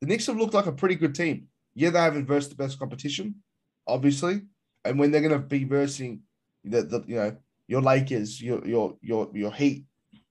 [0.00, 1.48] The Knicks have looked like a pretty good team.
[1.74, 3.36] Yeah, they haven't versed the best competition,
[3.86, 4.42] obviously,
[4.84, 6.22] and when they're gonna be versing
[6.64, 7.36] the, the you know
[7.68, 9.84] your Lakers, your your your your Heat,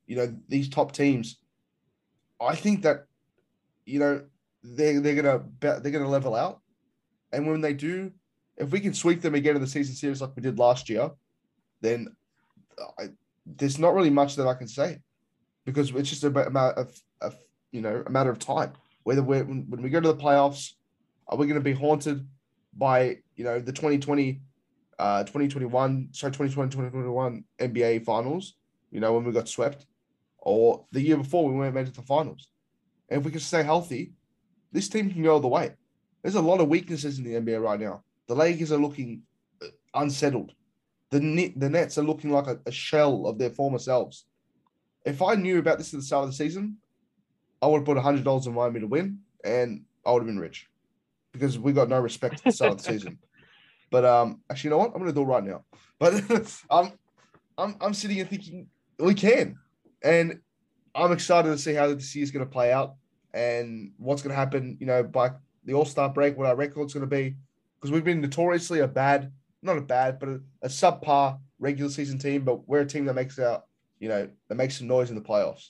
[0.08, 1.38] you know these top teams,
[2.40, 3.06] I think that
[3.86, 4.24] you know
[4.64, 6.62] they they're gonna they're gonna level out,
[7.32, 8.12] and when they do,
[8.60, 11.10] if we can sweep them again in the season series like we did last year,
[11.82, 12.16] then
[13.00, 13.10] I,
[13.46, 15.00] there's not really much that I can say
[15.66, 17.36] because it's just a matter of, of
[17.72, 20.74] you know a matter of time whether we're when, when we go to the playoffs,
[21.28, 22.28] are we going to be haunted
[22.76, 24.40] by you know the 2020,
[25.00, 28.56] uh, 2021, sorry 2020 2021 NBA finals,
[28.92, 29.86] you know when we got swept,
[30.38, 32.50] or the year before we weren't made it to the finals,
[33.10, 34.14] and if we can stay healthy,
[34.72, 35.74] this team can go all the way.
[36.22, 38.04] There's a lot of weaknesses in the NBA right now.
[38.30, 39.24] The Lakers are looking
[39.62, 40.54] uh, unsettled.
[41.10, 44.26] The the Nets are looking like a, a shell of their former selves.
[45.04, 46.78] If I knew about this at the start of the season,
[47.60, 50.40] I would have put hundred dollars on Miami to win, and I would have been
[50.40, 50.70] rich
[51.32, 53.18] because we got no respect at the start of the season.
[53.92, 54.92] But um, actually, you know what?
[54.94, 55.64] I'm going to do it right now.
[55.98, 56.14] But
[56.70, 56.92] I'm,
[57.58, 58.68] I'm, I'm sitting here thinking
[59.00, 59.58] we can,
[60.04, 60.42] and
[60.94, 62.98] I'm excited to see how this year is going to play out
[63.34, 64.78] and what's going to happen.
[64.80, 65.32] You know, by
[65.66, 67.36] the All Star break, what our record's going to be,
[67.80, 72.18] because we've been notoriously a bad, not a bad, but a, a subpar regular season
[72.18, 72.44] team.
[72.44, 73.66] But we're a team that makes out,
[74.00, 75.70] you know, that makes some noise in the playoffs.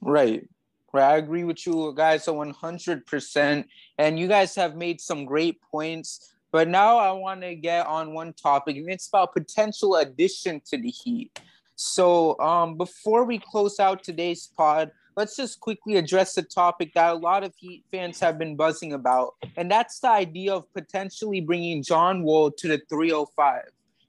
[0.00, 0.46] Right.
[0.92, 1.14] Right.
[1.14, 3.64] I agree with you guys 100%.
[3.98, 6.34] And you guys have made some great points.
[6.52, 10.78] But now I want to get on one topic, and it's about potential addition to
[10.78, 11.36] the Heat.
[11.74, 17.12] So um, before we close out today's pod, let's just quickly address the topic that
[17.12, 21.40] a lot of Heat fans have been buzzing about, and that's the idea of potentially
[21.40, 23.62] bringing John Wall to the 305.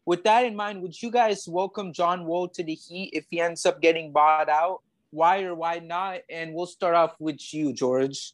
[0.05, 3.41] With that in mind, would you guys welcome John Wall to the Heat if he
[3.41, 4.81] ends up getting bought out?
[5.15, 6.19] why or why not?
[6.29, 8.33] And we'll start off with you, George.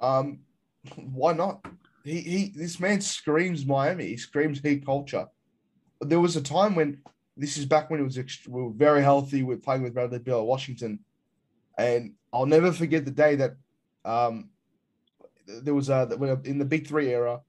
[0.00, 0.40] Um,
[0.96, 1.64] why not?
[2.02, 2.52] He he.
[2.54, 4.06] This man screams Miami.
[4.08, 5.26] He screams Heat culture.
[6.00, 6.98] There was a time when
[7.36, 9.42] this is back when it was ext- we were very healthy.
[9.42, 10.98] We are playing with Bradley Beal at Washington,
[11.78, 13.56] and I'll never forget the day that
[14.04, 14.50] um,
[15.46, 16.08] there was a
[16.44, 17.40] in the Big Three era,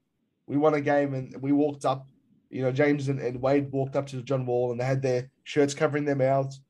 [0.46, 2.06] we won a game and we walked up.
[2.48, 5.30] You know, James and, and Wade walked up to John Wall and they had their
[5.44, 6.60] shirts covering their mouths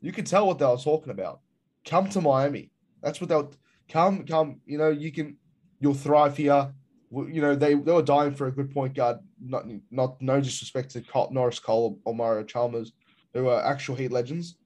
[0.00, 1.40] you could tell what they were talking about.
[1.84, 2.70] Come to Miami.
[3.02, 3.52] That's what they'll
[3.88, 4.24] come.
[4.24, 4.60] Come.
[4.66, 5.36] You know, you can.
[5.80, 6.72] You'll thrive here.
[7.10, 9.18] You know, they they were dying for a good point guard.
[9.40, 12.92] Not not no disrespect to Norris Cole or Mario Chalmers,
[13.34, 14.56] who are actual Heat legends.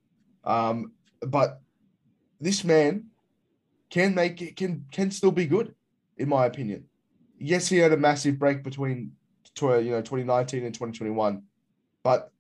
[0.45, 0.93] Um,
[1.27, 1.61] but
[2.41, 3.07] this man
[3.91, 5.75] can make can can still be good,
[6.17, 6.85] in my opinion.
[7.39, 9.13] Yes, he had a massive break between
[9.61, 11.43] you know 2019 and 2021.
[12.03, 12.31] But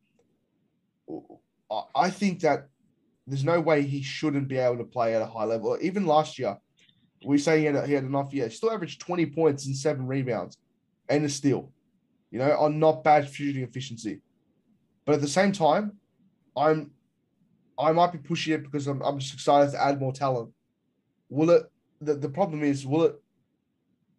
[1.95, 2.69] I think that
[3.27, 5.77] there's no way he shouldn't be able to play at a high level.
[5.81, 6.57] Even last year,
[7.25, 8.49] we say he had, he had an off year.
[8.49, 10.57] He still averaged 20 points and seven rebounds
[11.09, 11.71] and a steal,
[12.31, 14.21] you know, on not bad shooting efficiency.
[15.05, 15.99] But at the same time,
[16.57, 16.91] I'm
[17.81, 20.51] I might be pushing it because I'm, I'm just excited to add more talent.
[21.29, 21.65] Will it?
[22.01, 23.15] The, the problem is, will it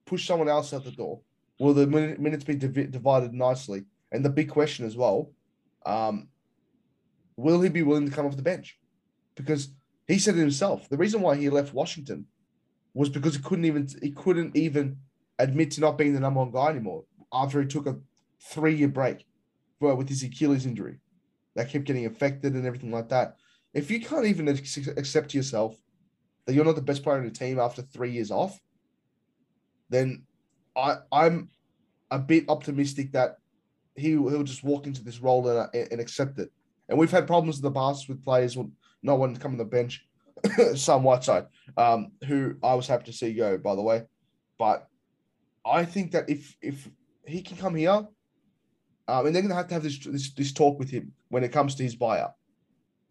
[0.06, 1.22] push someone else out the door?
[1.60, 3.86] Will the minutes be div- divided nicely?
[4.12, 5.32] And the big question as well,
[5.86, 6.28] um,
[7.38, 8.78] will he be willing to come off the bench?
[9.36, 9.70] Because
[10.08, 10.90] he said it himself.
[10.90, 12.26] The reason why he left Washington
[12.94, 14.98] was because he couldn't even he couldn't even
[15.40, 17.98] admit to not being the number one guy anymore after he took a
[18.42, 19.26] three year break
[19.80, 20.98] with his Achilles injury
[21.56, 23.38] that kept getting affected and everything like that.
[23.74, 25.76] If you can't even accept yourself
[26.46, 28.60] that you're not the best player in the team after three years off,
[29.90, 30.24] then
[30.76, 31.50] I I'm
[32.10, 33.38] a bit optimistic that
[33.96, 36.52] he he'll just walk into this role and, and accept it.
[36.90, 38.72] And we've had problems in the past with players with
[39.04, 40.06] no one coming the bench.
[40.76, 41.46] Sam Whiteside,
[41.78, 44.04] um, who I was happy to see go, by the way.
[44.58, 44.88] But
[45.66, 46.90] I think that if if
[47.26, 48.08] he can come here,
[49.08, 51.44] um, and they're going to have to have this, this this talk with him when
[51.44, 52.34] it comes to his buyout.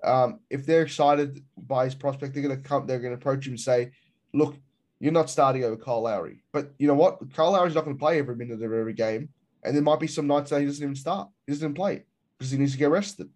[0.03, 2.87] Um, if they're excited by his prospect, they're going to come.
[2.87, 3.93] They're going to approach him and say,
[4.33, 4.57] "Look,
[4.99, 7.19] you're not starting over Kyle Lowry, but you know what?
[7.35, 9.31] Kyle Lowry's not going to play every minute of every game,
[9.65, 11.29] and there might be some nights that he doesn't even start.
[11.47, 12.05] He doesn't even play
[12.39, 13.29] because he needs to get rested,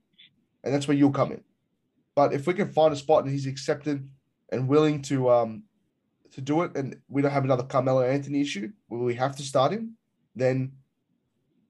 [0.63, 1.43] and that's where you'll come in.
[2.15, 4.09] But if we can find a spot and he's accepted
[4.53, 5.65] and willing to um
[6.33, 9.43] to do it, and we don't have another Carmelo Anthony issue where we have to
[9.43, 9.97] start him,
[10.37, 10.73] then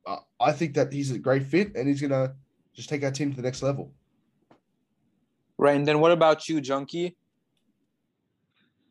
[0.06, 2.34] uh, I think that he's a great fit and he's gonna
[2.74, 3.92] just take our team to the next level.
[5.64, 7.16] Right, and then what about you, Junkie?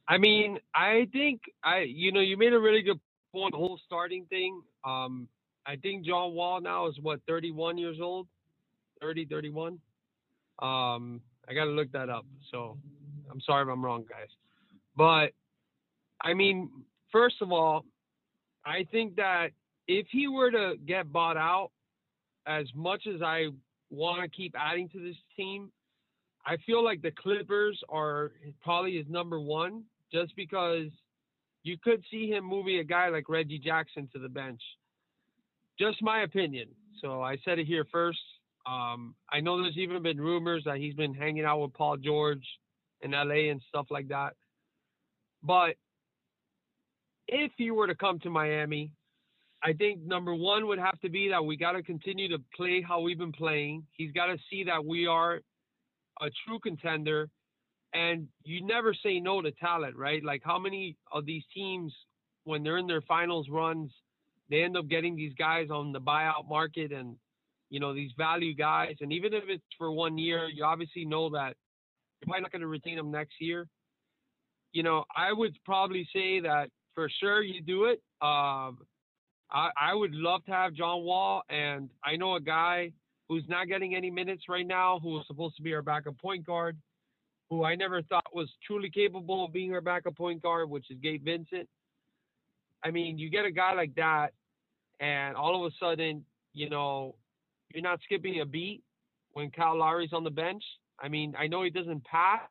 [0.07, 2.99] I mean, I think I, you know, you made a really good
[3.31, 3.51] point.
[3.51, 4.59] The whole starting thing.
[4.83, 5.27] Um,
[5.67, 8.25] I think John Wall now is what 31 years old,
[9.01, 9.73] 30, 31.
[10.63, 12.25] Um, I got to look that up.
[12.51, 12.75] So
[13.31, 14.29] I'm sorry if I'm wrong, guys.
[14.97, 15.33] But
[16.23, 16.71] I mean,
[17.11, 17.85] first of all,
[18.65, 19.49] I think that
[19.87, 21.69] if he were to get bought out,
[22.47, 23.49] as much as I
[23.91, 25.69] want to keep adding to this team,
[26.45, 30.87] I feel like the Clippers are probably his number one just because
[31.63, 34.61] you could see him moving a guy like Reggie Jackson to the bench.
[35.79, 36.67] Just my opinion.
[37.01, 38.19] So I said it here first.
[38.65, 42.45] Um, I know there's even been rumors that he's been hanging out with Paul George
[43.01, 44.33] in LA and stuff like that.
[45.41, 45.75] But
[47.27, 48.91] if he were to come to Miami,
[49.61, 52.81] I think number one would have to be that we got to continue to play
[52.81, 53.85] how we've been playing.
[53.91, 55.39] He's got to see that we are
[56.21, 57.29] a true contender.
[57.93, 60.23] And you never say no to talent, right?
[60.23, 61.93] Like how many of these teams,
[62.43, 63.91] when they're in their finals runs,
[64.49, 67.15] they end up getting these guys on the buyout market and
[67.73, 68.93] you know, these value guys.
[69.01, 71.55] And even if it's for one year, you obviously know that
[72.21, 73.65] you're probably not going to retain them next year.
[74.73, 77.99] You know, I would probably say that for sure you do it.
[78.21, 78.77] Um,
[79.51, 82.91] I, I would love to have John Wall, and I know a guy
[83.29, 86.45] who's not getting any minutes right now, who was supposed to be our backup point
[86.45, 86.77] guard,
[87.49, 90.97] who I never thought was truly capable of being our backup point guard, which is
[91.01, 91.67] Gabe Vincent.
[92.83, 94.33] I mean, you get a guy like that,
[94.99, 97.15] and all of a sudden, you know,
[97.73, 98.83] you're not skipping a beat
[99.31, 100.63] when Kyle Lowry's on the bench.
[100.99, 102.41] I mean, I know he doesn't pass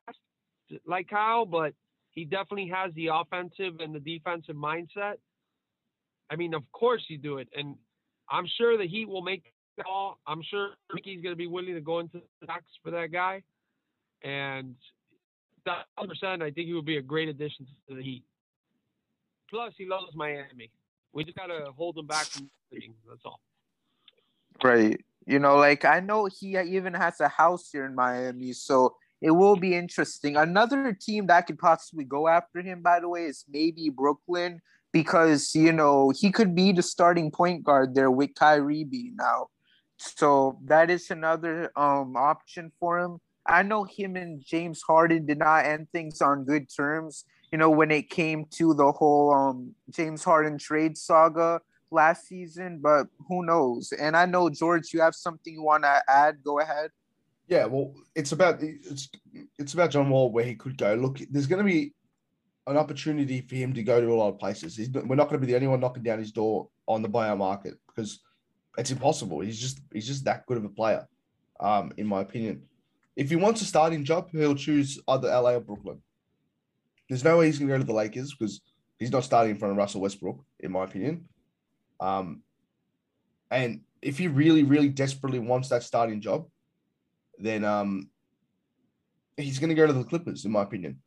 [0.85, 1.73] like Kyle, but
[2.11, 5.15] he definitely has the offensive and the defensive mindset.
[6.29, 7.75] I mean, of course you do it, and
[8.29, 10.19] I'm sure the Heat will make the call.
[10.27, 13.43] I'm sure Mickey's going to be willing to go into the box for that guy,
[14.23, 14.75] and
[15.65, 18.23] that percent, I think he would be a great addition to the Heat.
[19.49, 20.71] Plus, he loves Miami.
[21.13, 22.93] We just got to hold him back from winning.
[23.07, 23.39] That's all.
[24.63, 24.99] Right.
[25.25, 29.31] You know, like I know he even has a house here in Miami, so it
[29.31, 30.35] will be interesting.
[30.35, 34.59] Another team that could possibly go after him, by the way, is maybe Brooklyn
[34.91, 39.47] because you know he could be the starting point guard there with Kyrie B now.
[39.97, 43.19] So that is another um option for him.
[43.45, 47.25] I know him and James Harden did not end things on good terms.
[47.51, 51.61] You know, when it came to the whole um James Harden trade saga,
[51.93, 53.93] last season, but who knows?
[53.93, 56.43] And I know George, you have something you want to add.
[56.43, 56.89] Go ahead.
[57.47, 59.09] Yeah, well, it's about it's
[59.59, 60.95] it's about John Wall where he could go.
[60.95, 61.93] Look, there's going to be
[62.65, 64.79] an opportunity for him to go to a lot of places.
[64.89, 67.37] We're not going to be the only one knocking down his door on the buyout
[67.37, 68.21] market because
[68.77, 69.41] it's impossible.
[69.41, 71.07] He's just he's just that good of a player,
[71.59, 72.63] um, in my opinion.
[73.15, 76.01] If he wants a starting job, he'll choose either LA or Brooklyn.
[77.09, 78.61] There's no way he's to go to the Lakers because
[78.97, 81.27] he's not starting in front of Russell Westbrook, in my opinion.
[81.99, 82.43] Um,
[83.51, 86.47] And if he really, really desperately wants that starting job,
[87.37, 88.09] then um,
[89.37, 90.99] he's to go to the Clippers, in my opinion.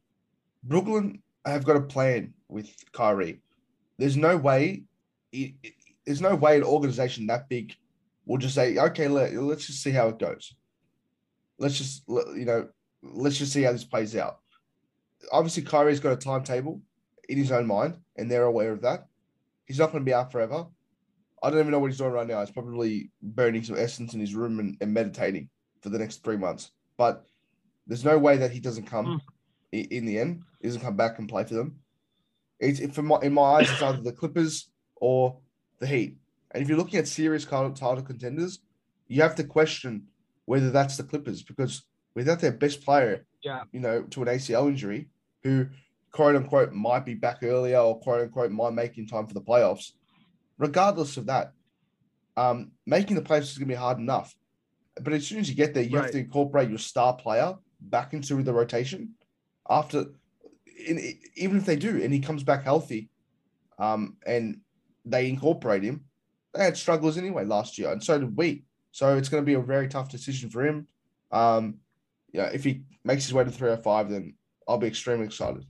[0.63, 3.41] Brooklyn have got a plan with Kyrie.
[3.99, 4.85] There's no way,
[5.33, 5.75] it, it,
[6.07, 7.75] there's no way an organization that big
[8.25, 10.55] will just say, okay, let, let's just see how it goes.
[11.59, 12.69] Let's just, you know,
[13.03, 14.39] let's just see how this plays out.
[15.33, 16.81] Obviously, Kyrie's got a timetable
[17.29, 19.07] in his own mind, and they're aware of that.
[19.65, 20.67] He's not going to be out forever.
[21.43, 22.41] I don't even know what he's doing right now.
[22.41, 25.49] He's probably burning some essence in his room and, and meditating
[25.81, 26.71] for the next three months.
[26.97, 27.27] But
[27.87, 29.21] there's no way that he doesn't come
[29.73, 29.91] mm.
[29.91, 30.43] in, the end.
[30.61, 31.77] He doesn't come back and play for them.
[32.59, 35.39] It's for my, in my eyes, it's either the Clippers or
[35.79, 36.17] the Heat.
[36.53, 38.61] And if you're looking at serious title contenders,
[39.09, 40.07] you have to question
[40.47, 41.85] whether that's the Clippers because
[42.15, 45.09] without their best player, yeah, you know, to an ACL injury,
[45.43, 45.67] who
[46.13, 49.41] quote unquote might be back earlier or quote unquote might make in time for the
[49.41, 49.93] playoffs.
[50.59, 51.53] Regardless of that,
[52.37, 54.35] um, making the playoffs is going to be hard enough.
[55.01, 56.05] But as soon as you get there, you right.
[56.05, 59.15] have to incorporate your star player back into the rotation.
[59.69, 60.07] After,
[60.87, 63.11] in, even if they do, and he comes back healthy,
[63.79, 64.61] um, and
[65.07, 66.05] they incorporate him,
[66.55, 68.65] they had struggles anyway last year, and so did we.
[68.93, 70.89] So it's going to be a very tough decision for him.
[71.31, 71.79] Um,
[72.33, 74.35] yeah, if he makes his way to 305, then
[74.67, 75.65] I'll be extremely excited.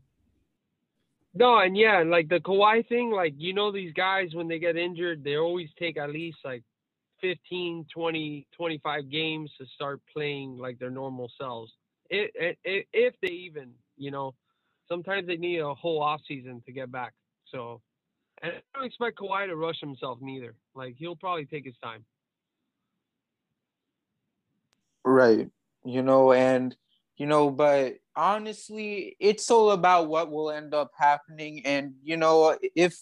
[1.35, 4.77] No, and yeah, like the Kawhi thing, like you know these guys when they get
[4.77, 6.63] injured, they always take at least like
[7.21, 11.73] 15, 20, 25 games to start playing like their normal selves.
[12.09, 12.31] It,
[12.65, 14.35] it, if they even, you know,
[14.89, 17.13] sometimes they need a whole off season to get back.
[17.53, 17.81] So,
[18.47, 20.55] and I don't expect Kawhi to rush himself neither.
[20.75, 22.05] Like he'll probably take his time.
[25.05, 25.49] Right.
[25.85, 26.77] You know, and
[27.17, 31.63] you know, but honestly, it's all about what will end up happening.
[31.65, 32.97] And you know, if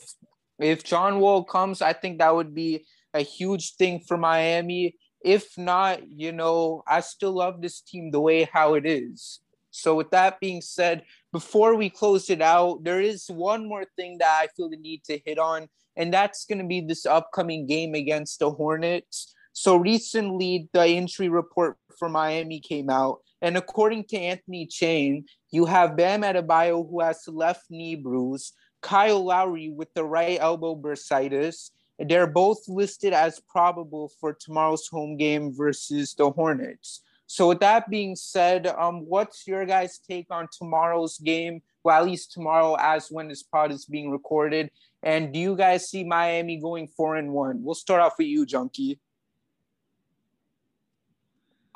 [0.58, 4.96] if John Wall comes, I think that would be a huge thing for Miami.
[5.24, 9.40] If not, you know, I still love this team the way how it is.
[9.70, 11.02] So with that being said,
[11.34, 15.02] before we close it out, there is one more thing that I feel the need
[15.06, 19.34] to hit on, and that's going to be this upcoming game against the Hornets.
[19.52, 25.64] So recently, the injury report for Miami came out, and according to Anthony Chiang, you
[25.64, 31.72] have Bam Adebayo who has left knee bruise, Kyle Lowry with the right elbow bursitis.
[31.98, 37.02] They're both listed as probable for tomorrow's home game versus the Hornets.
[37.26, 41.62] So with that being said, um, what's your guys' take on tomorrow's game?
[41.82, 44.70] Well, at least tomorrow, as when this pod is being recorded.
[45.02, 47.62] And do you guys see Miami going four and one?
[47.62, 48.98] We'll start off with you, Junkie.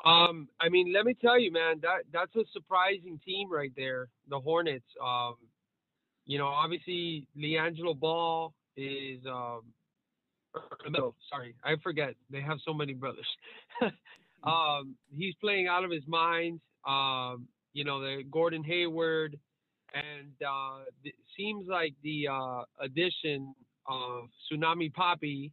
[0.03, 4.07] Um, I mean, let me tell you, man, that that's a surprising team right there,
[4.29, 4.85] the Hornets.
[5.03, 5.35] Um,
[6.25, 9.61] you know, obviously, LiAngelo Ball is um,
[10.89, 12.15] no, sorry, I forget.
[12.29, 13.27] They have so many brothers.
[14.43, 16.59] um, he's playing out of his mind.
[16.87, 19.37] Um, you know, the Gordon Hayward,
[19.93, 23.53] and uh, it seems like the uh, addition
[23.87, 25.51] of Tsunami Papi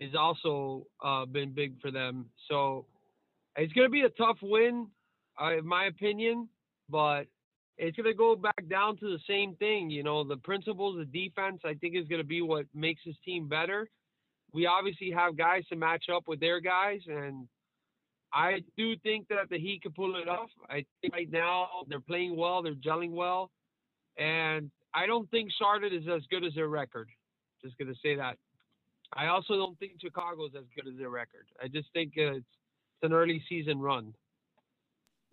[0.00, 2.26] has also uh, been big for them.
[2.48, 2.84] So
[3.56, 4.88] it's going to be a tough win,
[5.40, 6.48] uh, in my opinion,
[6.90, 7.24] but
[7.78, 9.90] it's going to go back down to the same thing.
[9.90, 13.16] You know, the principles of defense, I think, is going to be what makes this
[13.24, 13.88] team better.
[14.52, 17.46] We obviously have guys to match up with their guys, and
[18.32, 20.50] I do think that the Heat can pull it off.
[20.68, 23.50] I think right now they're playing well, they're gelling well,
[24.18, 27.08] and I don't think Charlotte is as good as their record.
[27.62, 28.36] Just to say that.
[29.12, 31.46] I also don't think Chicago is as good as their record.
[31.62, 32.44] I just think it's
[33.02, 34.14] an early season run.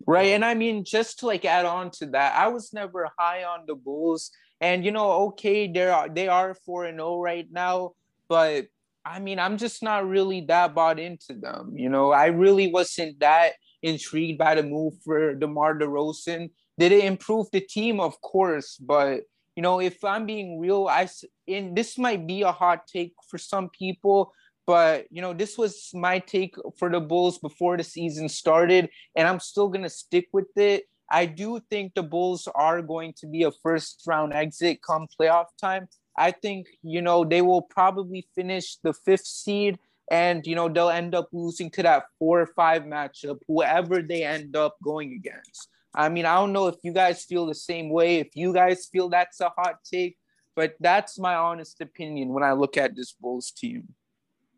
[0.06, 0.28] Right.
[0.28, 3.64] And I mean, just to like add on to that, I was never high on
[3.66, 4.30] the Bulls.
[4.60, 7.92] And you know, okay, they are they are 4 and 0 right now,
[8.28, 8.66] but
[9.04, 11.72] I mean, I'm just not really that bought into them.
[11.76, 16.50] You know, I really wasn't that intrigued by the move for DeMar DeRozan.
[16.78, 18.00] Did it improve the team?
[18.00, 19.22] Of course, but
[19.56, 21.08] you know, if I'm being real, I
[21.46, 24.32] and this might be a hot take for some people,
[24.66, 29.28] but you know, this was my take for the Bulls before the season started, and
[29.28, 30.84] I'm still gonna stick with it.
[31.10, 35.46] I do think the Bulls are going to be a first round exit come playoff
[35.60, 35.88] time.
[36.16, 39.78] I think, you know, they will probably finish the fifth seed
[40.10, 44.24] and, you know, they'll end up losing to that four or five matchup, whoever they
[44.24, 45.68] end up going against.
[45.94, 48.86] I mean, I don't know if you guys feel the same way, if you guys
[48.86, 50.16] feel that's a hot take,
[50.56, 53.94] but that's my honest opinion when I look at this Bulls team.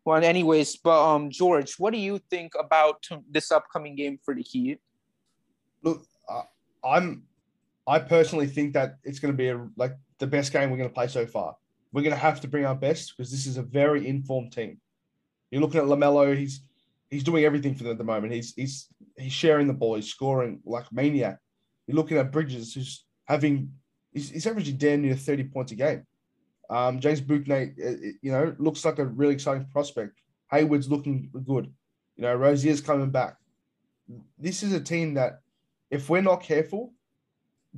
[0.03, 4.41] Well, anyways, but um, George, what do you think about this upcoming game for the
[4.41, 4.79] Heat?
[5.83, 6.43] Look, uh,
[6.83, 7.23] I'm,
[7.87, 10.89] I personally think that it's going to be a like the best game we're going
[10.89, 11.55] to play so far.
[11.93, 14.79] We're going to have to bring our best because this is a very informed team.
[15.51, 16.35] You're looking at Lamelo.
[16.35, 16.61] He's
[17.09, 18.33] he's doing everything for them at the moment.
[18.33, 19.95] He's he's he's sharing the ball.
[19.95, 21.39] He's scoring like maniac.
[21.87, 23.71] You're looking at Bridges, who's having
[24.13, 26.05] he's, he's averaging damn near 30 points a game.
[26.69, 27.77] Um, James Bouknight,
[28.21, 30.19] you know, looks like a really exciting prospect.
[30.51, 31.71] Hayward's looking good.
[32.17, 33.37] You know, Rozier's coming back.
[34.37, 35.39] This is a team that,
[35.89, 36.93] if we're not careful,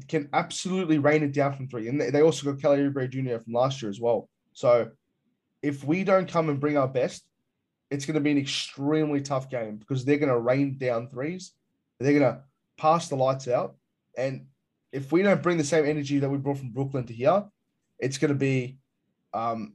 [0.08, 1.88] can absolutely rain it down from three.
[1.88, 3.44] And they also got Kelly Oubre Jr.
[3.44, 4.30] from last year as well.
[4.54, 4.92] So
[5.62, 7.26] if we don't come and bring our best,
[7.92, 11.54] it's going to be an extremely tough game because they're going to rain down threes.
[12.00, 12.42] They're going to
[12.78, 13.76] pass the lights out.
[14.18, 14.46] And
[14.92, 17.46] if we don't bring the same energy that we brought from Brooklyn to here,
[18.00, 18.78] it's going to be,
[19.34, 19.74] um,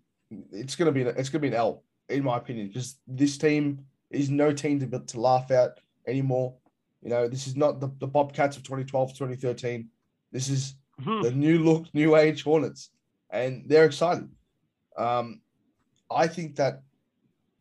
[0.53, 3.39] it's going to be, it's going to be an L in my opinion because this
[3.39, 6.55] team is no team to, to laugh at anymore.
[7.03, 9.89] You know, this is not the, the Bobcats of 2012, 2013.
[10.35, 11.23] This is mm-hmm.
[11.23, 12.91] the new look, new age Hornets,
[13.31, 14.29] and they're excited.
[14.99, 15.41] Um,
[16.11, 16.83] I think that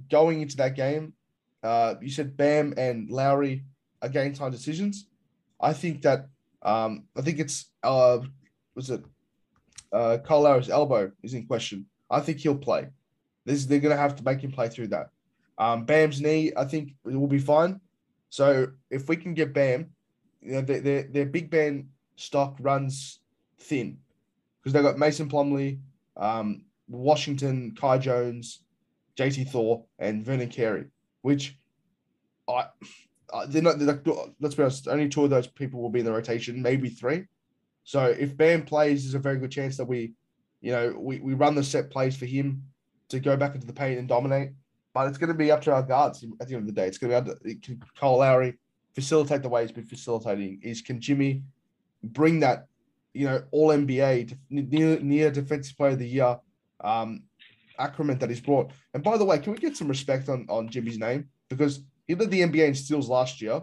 [0.09, 1.13] going into that game,
[1.61, 3.63] uh, you said Bam and Lowry
[4.01, 5.07] are game time decisions.
[5.61, 6.25] I think that
[6.63, 8.19] um, I think it's uh,
[8.73, 9.03] was it
[9.91, 11.85] uh, Kyle Lowry's elbow is in question.
[12.09, 12.87] I think he'll play.
[13.45, 15.09] This they're gonna have to make him play through that.
[15.59, 17.79] Um, Bam's knee, I think, will be fine.
[18.29, 19.91] So if we can get Bam,
[20.41, 23.19] you know, their their, their big band stock runs
[23.59, 23.97] thin
[24.61, 25.79] because they've got Mason Plumlee,
[26.17, 28.63] um, Washington, Kai Jones,
[29.17, 30.85] JT Thor, and Vernon Carey,
[31.21, 31.57] which
[32.47, 32.65] I
[33.47, 33.79] they're not.
[33.79, 34.01] They're
[34.39, 34.87] let's be honest.
[34.87, 37.25] Only two of those people will be in the rotation, maybe three.
[37.83, 40.13] So if Bam plays, there's a very good chance that we,
[40.61, 42.63] you know, we, we run the set plays for him
[43.09, 44.51] to go back into the paint and dominate.
[44.93, 46.87] But it's going to be up to our guards at the end of the day.
[46.87, 48.57] It's going to be up to, can Kyle Lowry
[48.93, 50.59] facilitate the way he's been facilitating.
[50.61, 51.43] Is can Jimmy
[52.03, 52.67] bring that,
[53.13, 56.37] you know, all NBA near, near defensive player of the year
[56.83, 57.23] um,
[57.79, 58.71] accrement that he's brought.
[58.93, 61.29] And by the way, can we get some respect on, on Jimmy's name?
[61.49, 63.61] Because he led the NBA in steals last year.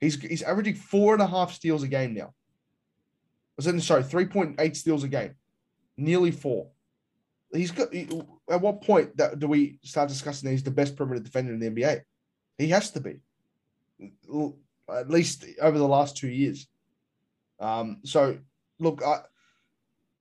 [0.00, 2.32] He's he's averaging four and a half steals a game now.
[3.56, 5.34] Was it sorry, 3.8 steals a game.
[5.96, 6.68] Nearly four.
[7.52, 8.08] He's got he,
[8.48, 11.60] at what point that do we start discussing that he's the best perimeter defender in
[11.60, 12.00] the NBA?
[12.56, 13.20] He has to be.
[14.88, 16.66] At least over the last two years.
[17.60, 18.38] Um, so
[18.78, 19.20] look, I,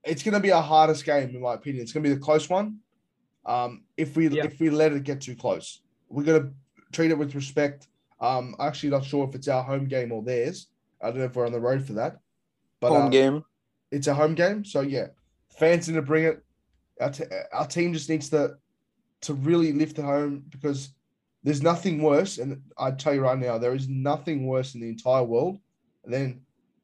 [0.04, 1.84] it's going to be a hardest game in my opinion.
[1.84, 2.80] It's going to be the close one.
[3.46, 4.46] Um, if we yeah.
[4.46, 6.50] if we let it get too close, we're going to
[6.92, 7.88] treat it with respect.
[8.20, 10.68] Um, I'm actually not sure if it's our home game or theirs.
[11.02, 12.20] I don't know if we're on the road for that.
[12.80, 13.44] But home um, game.
[13.92, 15.08] It's a home game, so yeah,
[15.58, 16.44] fans need to bring it.
[17.02, 17.24] Our, t-
[17.54, 18.58] our team just needs to
[19.22, 20.90] to really lift it home because
[21.44, 24.90] there's nothing worse, and I tell you right now, there is nothing worse in the
[24.90, 25.60] entire world
[26.06, 26.42] than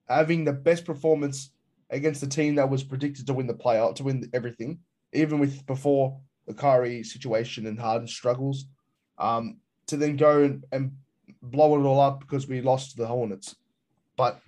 [0.07, 1.51] having the best performance
[1.89, 4.79] against the team that was predicted to win the playoff, to win everything,
[5.13, 8.65] even with before the Kyrie situation and Harden struggles,
[9.17, 10.91] um, to then go and, and
[11.41, 13.55] blow it all up because we lost to the Hornets.
[14.17, 14.39] But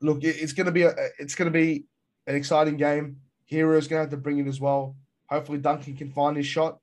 [0.00, 1.84] look, it, it's to be a, it's to be
[2.26, 3.16] an exciting game.
[3.50, 4.96] Herro's going to have to bring it as well.
[5.28, 6.78] Hopefully, Duncan can find his shot.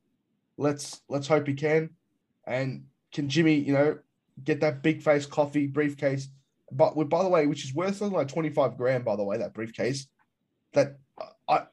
[0.58, 1.92] Let's let's hope he can.
[2.46, 4.00] And can Jimmy, you know,
[4.44, 6.30] get that big face coffee briefcase
[6.72, 9.54] but by the way, which is worth something like 25 grand, by the way, that
[9.54, 10.08] briefcase.
[10.74, 10.98] That
[11.48, 11.64] I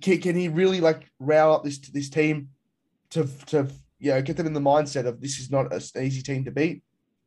[0.00, 2.50] can, can he really like row up this this team
[3.10, 6.22] to to you know get them in the mindset of this is not an easy
[6.22, 6.82] team to beat,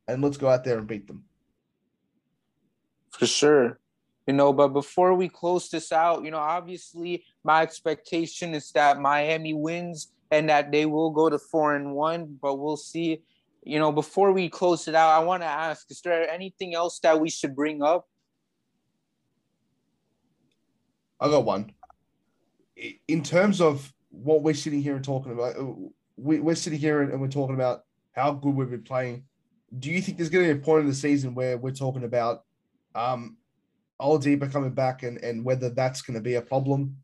[0.08, 1.24] and let's go out there and beat them.
[3.10, 3.78] For sure.
[4.26, 9.00] You know, but before we close this out, you know, obviously my expectation is that
[9.00, 13.22] Miami wins and that they will go to four and one, but we'll see
[13.62, 16.98] you know, before we close it out, I want to ask: Is there anything else
[17.00, 18.06] that we should bring up?
[21.20, 21.72] I got one.
[23.08, 25.54] In terms of what we're sitting here and talking about,
[26.16, 29.24] we, we're sitting here and we're talking about how good we've been playing.
[29.78, 32.04] Do you think there's going to be a point in the season where we're talking
[32.04, 32.44] about
[32.94, 33.36] um,
[34.00, 36.96] Oladipo coming back and, and whether that's going to be a problem?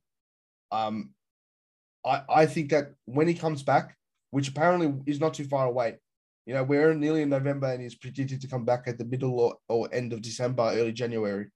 [0.72, 1.10] Um,
[2.04, 3.96] I, I think that when he comes back,
[4.30, 5.98] which apparently is not too far away,
[6.46, 9.38] you know, we're nearly in November and he's predicted to come back at the middle
[9.38, 11.46] or, or end of December, early January.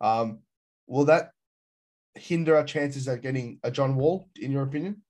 [0.00, 0.40] Um,
[0.88, 1.30] will that
[2.16, 5.02] hinder our chances at getting a John Wall, in your opinion?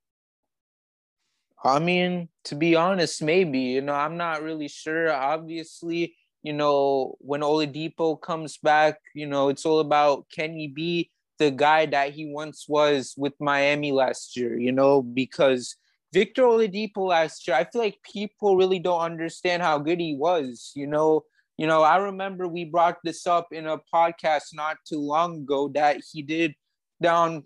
[1.65, 3.61] I mean, to be honest, maybe.
[3.61, 5.11] You know, I'm not really sure.
[5.11, 11.11] Obviously, you know, when Oladipo comes back, you know, it's all about can he be
[11.39, 15.77] the guy that he once was with Miami last year, you know, because
[16.13, 20.73] Victor Oladipo last year, I feel like people really don't understand how good he was.
[20.75, 21.25] You know,
[21.57, 25.69] you know, I remember we brought this up in a podcast not too long ago
[25.75, 26.55] that he did
[27.03, 27.45] down.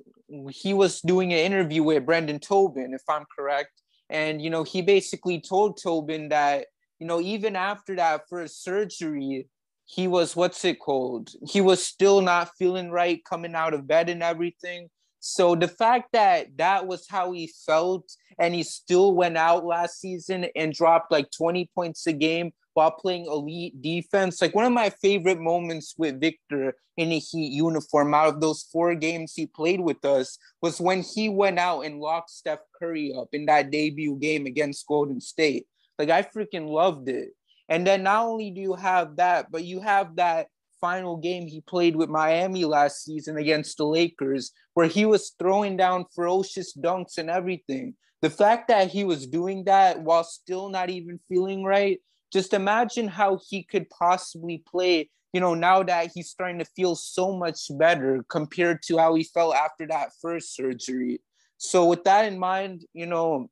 [0.50, 3.70] He was doing an interview with Brendan Tobin, if I'm correct,
[4.08, 6.66] And, you know, he basically told Tobin that,
[6.98, 9.48] you know, even after that first surgery,
[9.84, 11.30] he was, what's it called?
[11.48, 14.88] He was still not feeling right coming out of bed and everything.
[15.28, 20.00] So the fact that that was how he felt and he still went out last
[20.00, 24.40] season and dropped like 20 points a game while playing elite defense.
[24.40, 28.68] Like one of my favorite moments with Victor in a Heat uniform out of those
[28.70, 33.12] four games he played with us was when he went out and locked Steph Curry
[33.12, 35.66] up in that debut game against Golden State.
[35.98, 37.30] Like I freaking loved it.
[37.68, 40.46] And then not only do you have that, but you have that
[40.80, 45.74] final game he played with Miami last season against the Lakers, where he was throwing
[45.74, 47.94] down ferocious dunks and everything.
[48.20, 51.98] The fact that he was doing that while still not even feeling right
[52.32, 56.94] just imagine how he could possibly play you know now that he's starting to feel
[56.94, 61.20] so much better compared to how he felt after that first surgery
[61.56, 63.48] so with that in mind you know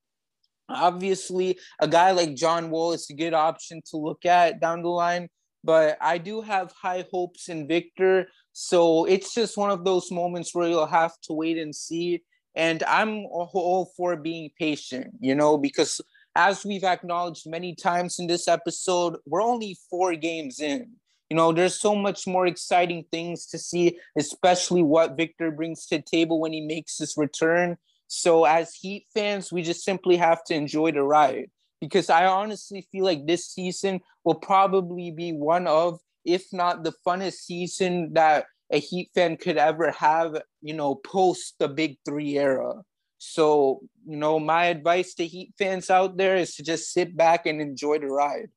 [0.68, 4.88] obviously a guy like john wall is a good option to look at down the
[4.88, 5.28] line
[5.62, 10.54] but i do have high hopes in victor so it's just one of those moments
[10.54, 12.22] where you'll have to wait and see
[12.54, 16.00] and i'm all for being patient you know because
[16.36, 20.90] as we've acknowledged many times in this episode, we're only four games in.
[21.30, 25.96] You know, there's so much more exciting things to see, especially what Victor brings to
[25.96, 27.76] the table when he makes his return.
[28.08, 31.50] So, as Heat fans, we just simply have to enjoy the ride
[31.80, 36.94] because I honestly feel like this season will probably be one of, if not the
[37.06, 42.38] funnest season that a Heat fan could ever have, you know, post the Big Three
[42.38, 42.82] era.
[43.18, 47.46] So, you know, my advice to Heat fans out there is to just sit back
[47.46, 48.50] and enjoy the ride.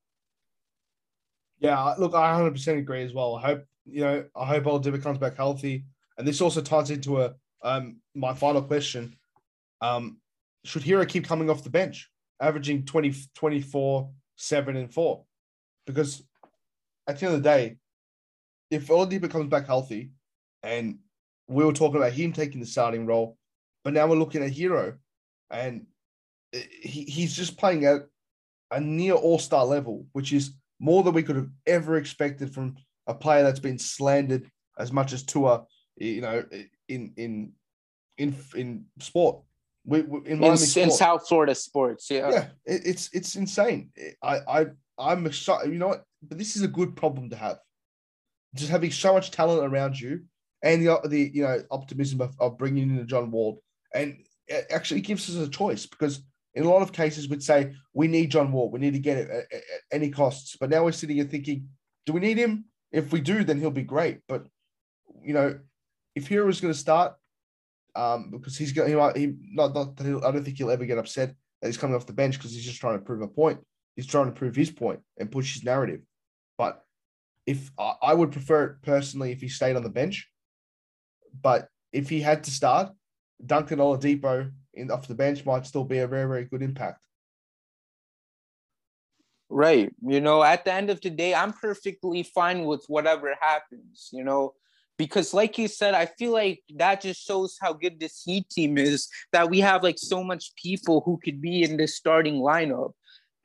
[1.60, 3.36] Yeah, look, I 100% agree as well.
[3.36, 5.86] I hope, you know, I hope Oladipo comes back healthy.
[6.18, 9.18] And this also ties into a um my final question.
[9.82, 10.18] Um,
[10.64, 12.10] should Herro keep coming off the bench,
[12.42, 15.24] averaging 20, 24, 7, and 4?
[15.86, 16.24] Because
[17.08, 17.78] at the end of the day,
[18.70, 20.12] if Oladipo comes back healthy,
[20.64, 21.00] and
[21.48, 23.38] we were talking about him taking the starting role,
[23.84, 24.98] but now we're looking at Herro,
[25.50, 25.86] and
[26.52, 28.02] he, he's just playing at
[28.72, 32.76] a near all star level, which is more than we could have ever expected from
[33.08, 36.44] a player that's been slandered as much as Tua, you know,
[36.88, 37.54] in in
[38.18, 39.42] in in sport.
[39.86, 40.84] We, we in, in, sport.
[40.86, 43.92] in, South Florida sports, yeah, yeah, it, it's it's insane.
[44.22, 44.66] I I
[45.00, 45.72] I'm excited.
[45.72, 46.04] You know what?
[46.22, 47.60] But this is a good problem to have.
[48.56, 50.24] Just having so much talent around you,
[50.64, 53.62] and the the you know optimism of, of bringing in a John Wall
[53.94, 56.22] and it actually gives us a choice because
[56.54, 59.18] in a lot of cases we'd say we need John Wall, we need to get
[59.18, 60.56] it at, at, any costs.
[60.60, 61.68] But now we're sitting here thinking,
[62.06, 62.66] do we need him?
[62.92, 64.20] If we do, then he'll be great.
[64.28, 64.48] But
[65.22, 65.60] you know,
[66.16, 67.14] if Herro is going to start,
[67.96, 70.98] um, because he's going, he might, he not, not I don't think he'll ever get
[70.98, 73.60] upset that he's coming off the bench because he's just trying to prove a point.
[73.96, 76.02] He's trying to prove his point and push his narrative.
[76.58, 76.84] But
[77.46, 80.30] if I, would prefer it personally if he stayed on the bench,
[81.42, 82.90] but if he had to start,
[83.46, 87.06] Duncan Oladipo in off the bench might still be a very, very good impact.
[89.50, 89.94] Right.
[90.06, 94.26] You know, at the end of the day, I'm perfectly fine with whatever happens, you
[94.26, 94.54] know,
[94.98, 98.78] because like you said, I feel like that just shows how good this Heat team
[98.78, 102.92] is that we have like so much people who could be in this starting lineup.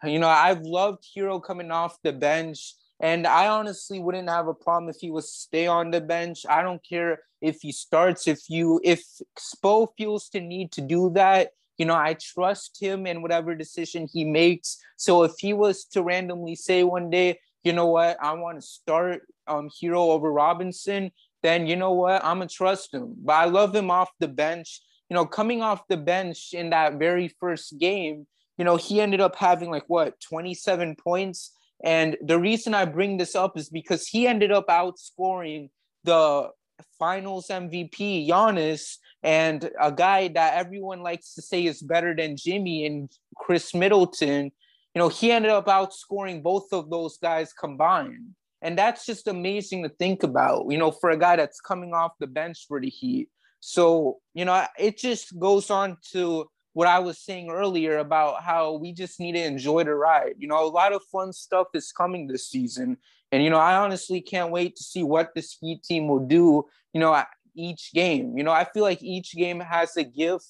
[0.02, 2.74] You know, I've loved Herro coming off the bench.
[3.02, 6.46] And I honestly wouldn't have a problem if he was stay on the bench.
[6.48, 8.28] I don't care if he starts.
[8.28, 9.04] If you if
[9.36, 14.08] Spo feels to need to do that, you know, I trust him in whatever decision
[14.10, 14.78] he makes.
[14.96, 18.66] So if he was to randomly say one day, you know what, I want to
[18.66, 21.10] start um Herro over Robinson,
[21.42, 23.16] then you know what, I'm gonna trust him.
[23.18, 24.80] But I love him off the bench.
[25.10, 28.28] You know, coming off the bench in that very first game,
[28.58, 31.50] you know, he ended up having like what 27 points
[31.82, 35.70] and the reason I bring this up is because he ended up outscoring
[36.04, 36.50] the
[36.98, 42.86] finals MVP, Giannis, and a guy that everyone likes to say is better than Jimmy
[42.86, 44.50] and Khris Middleton.
[44.94, 48.34] You know, he ended up outscoring both of those guys combined.
[48.60, 52.12] And that's just amazing to think about, you know, for a guy that's coming off
[52.20, 53.28] the bench for the Heat.
[53.58, 58.72] So, you know, it just goes on to what I was saying earlier about how
[58.74, 60.34] we just need to enjoy the ride.
[60.38, 62.96] You know, a lot of fun stuff is coming this season.
[63.30, 66.66] And, you know, I honestly can't wait to see what this Heat team will do,
[66.92, 67.22] you know,
[67.54, 68.36] each game.
[68.36, 70.46] You know, I feel like each game has a gift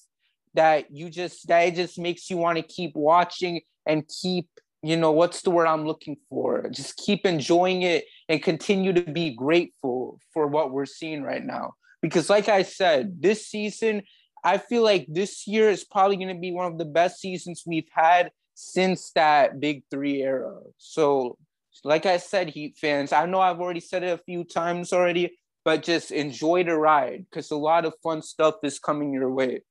[0.53, 4.47] that you just, that it just makes you want to keep watching and keep,
[4.81, 6.69] you know, what's the word I'm looking for?
[6.69, 11.73] Just keep enjoying it and continue to be grateful for what we're seeing right now.
[12.01, 14.03] Because, like I said, this season,
[14.43, 17.63] I feel like this year is probably going to be one of the best seasons
[17.65, 20.59] we've had since that big three era.
[20.77, 21.37] So,
[21.83, 25.37] like I said, Heat fans, I know I've already said it a few times already,
[25.63, 29.61] but just enjoy the ride because a lot of fun stuff is coming your way.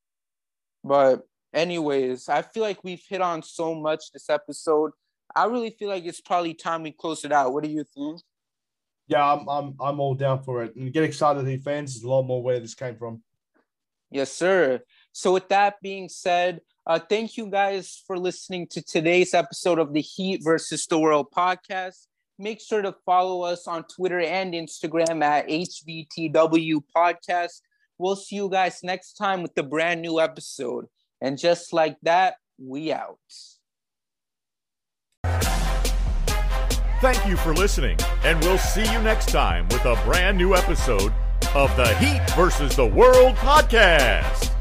[0.83, 4.93] But, anyways, I feel like we've hit on so much this episode.
[5.37, 7.53] I really feel like it's probably time we close it out.
[7.53, 8.21] What do you think?
[9.07, 10.75] Yeah, I'm I'm I'm all down for it.
[10.77, 11.95] And get excited, Heat fans.
[11.95, 13.23] There's a lot more where this came from.
[14.13, 14.81] Yes, sir.
[15.13, 19.95] So, with that being said, uh, thank you guys for listening to today's episode of
[19.95, 22.07] the Heat versus the World podcast.
[22.39, 27.63] Make sure to follow us on Twitter and Instagram at HVTW Podcast.
[27.97, 30.87] We'll see you guys next time with the brand new episode.
[31.23, 33.19] And just like that, we out.
[37.01, 41.13] Thank you for listening, and we'll see you next time with a brand new episode
[41.55, 44.52] of the Heat versus the World podcast.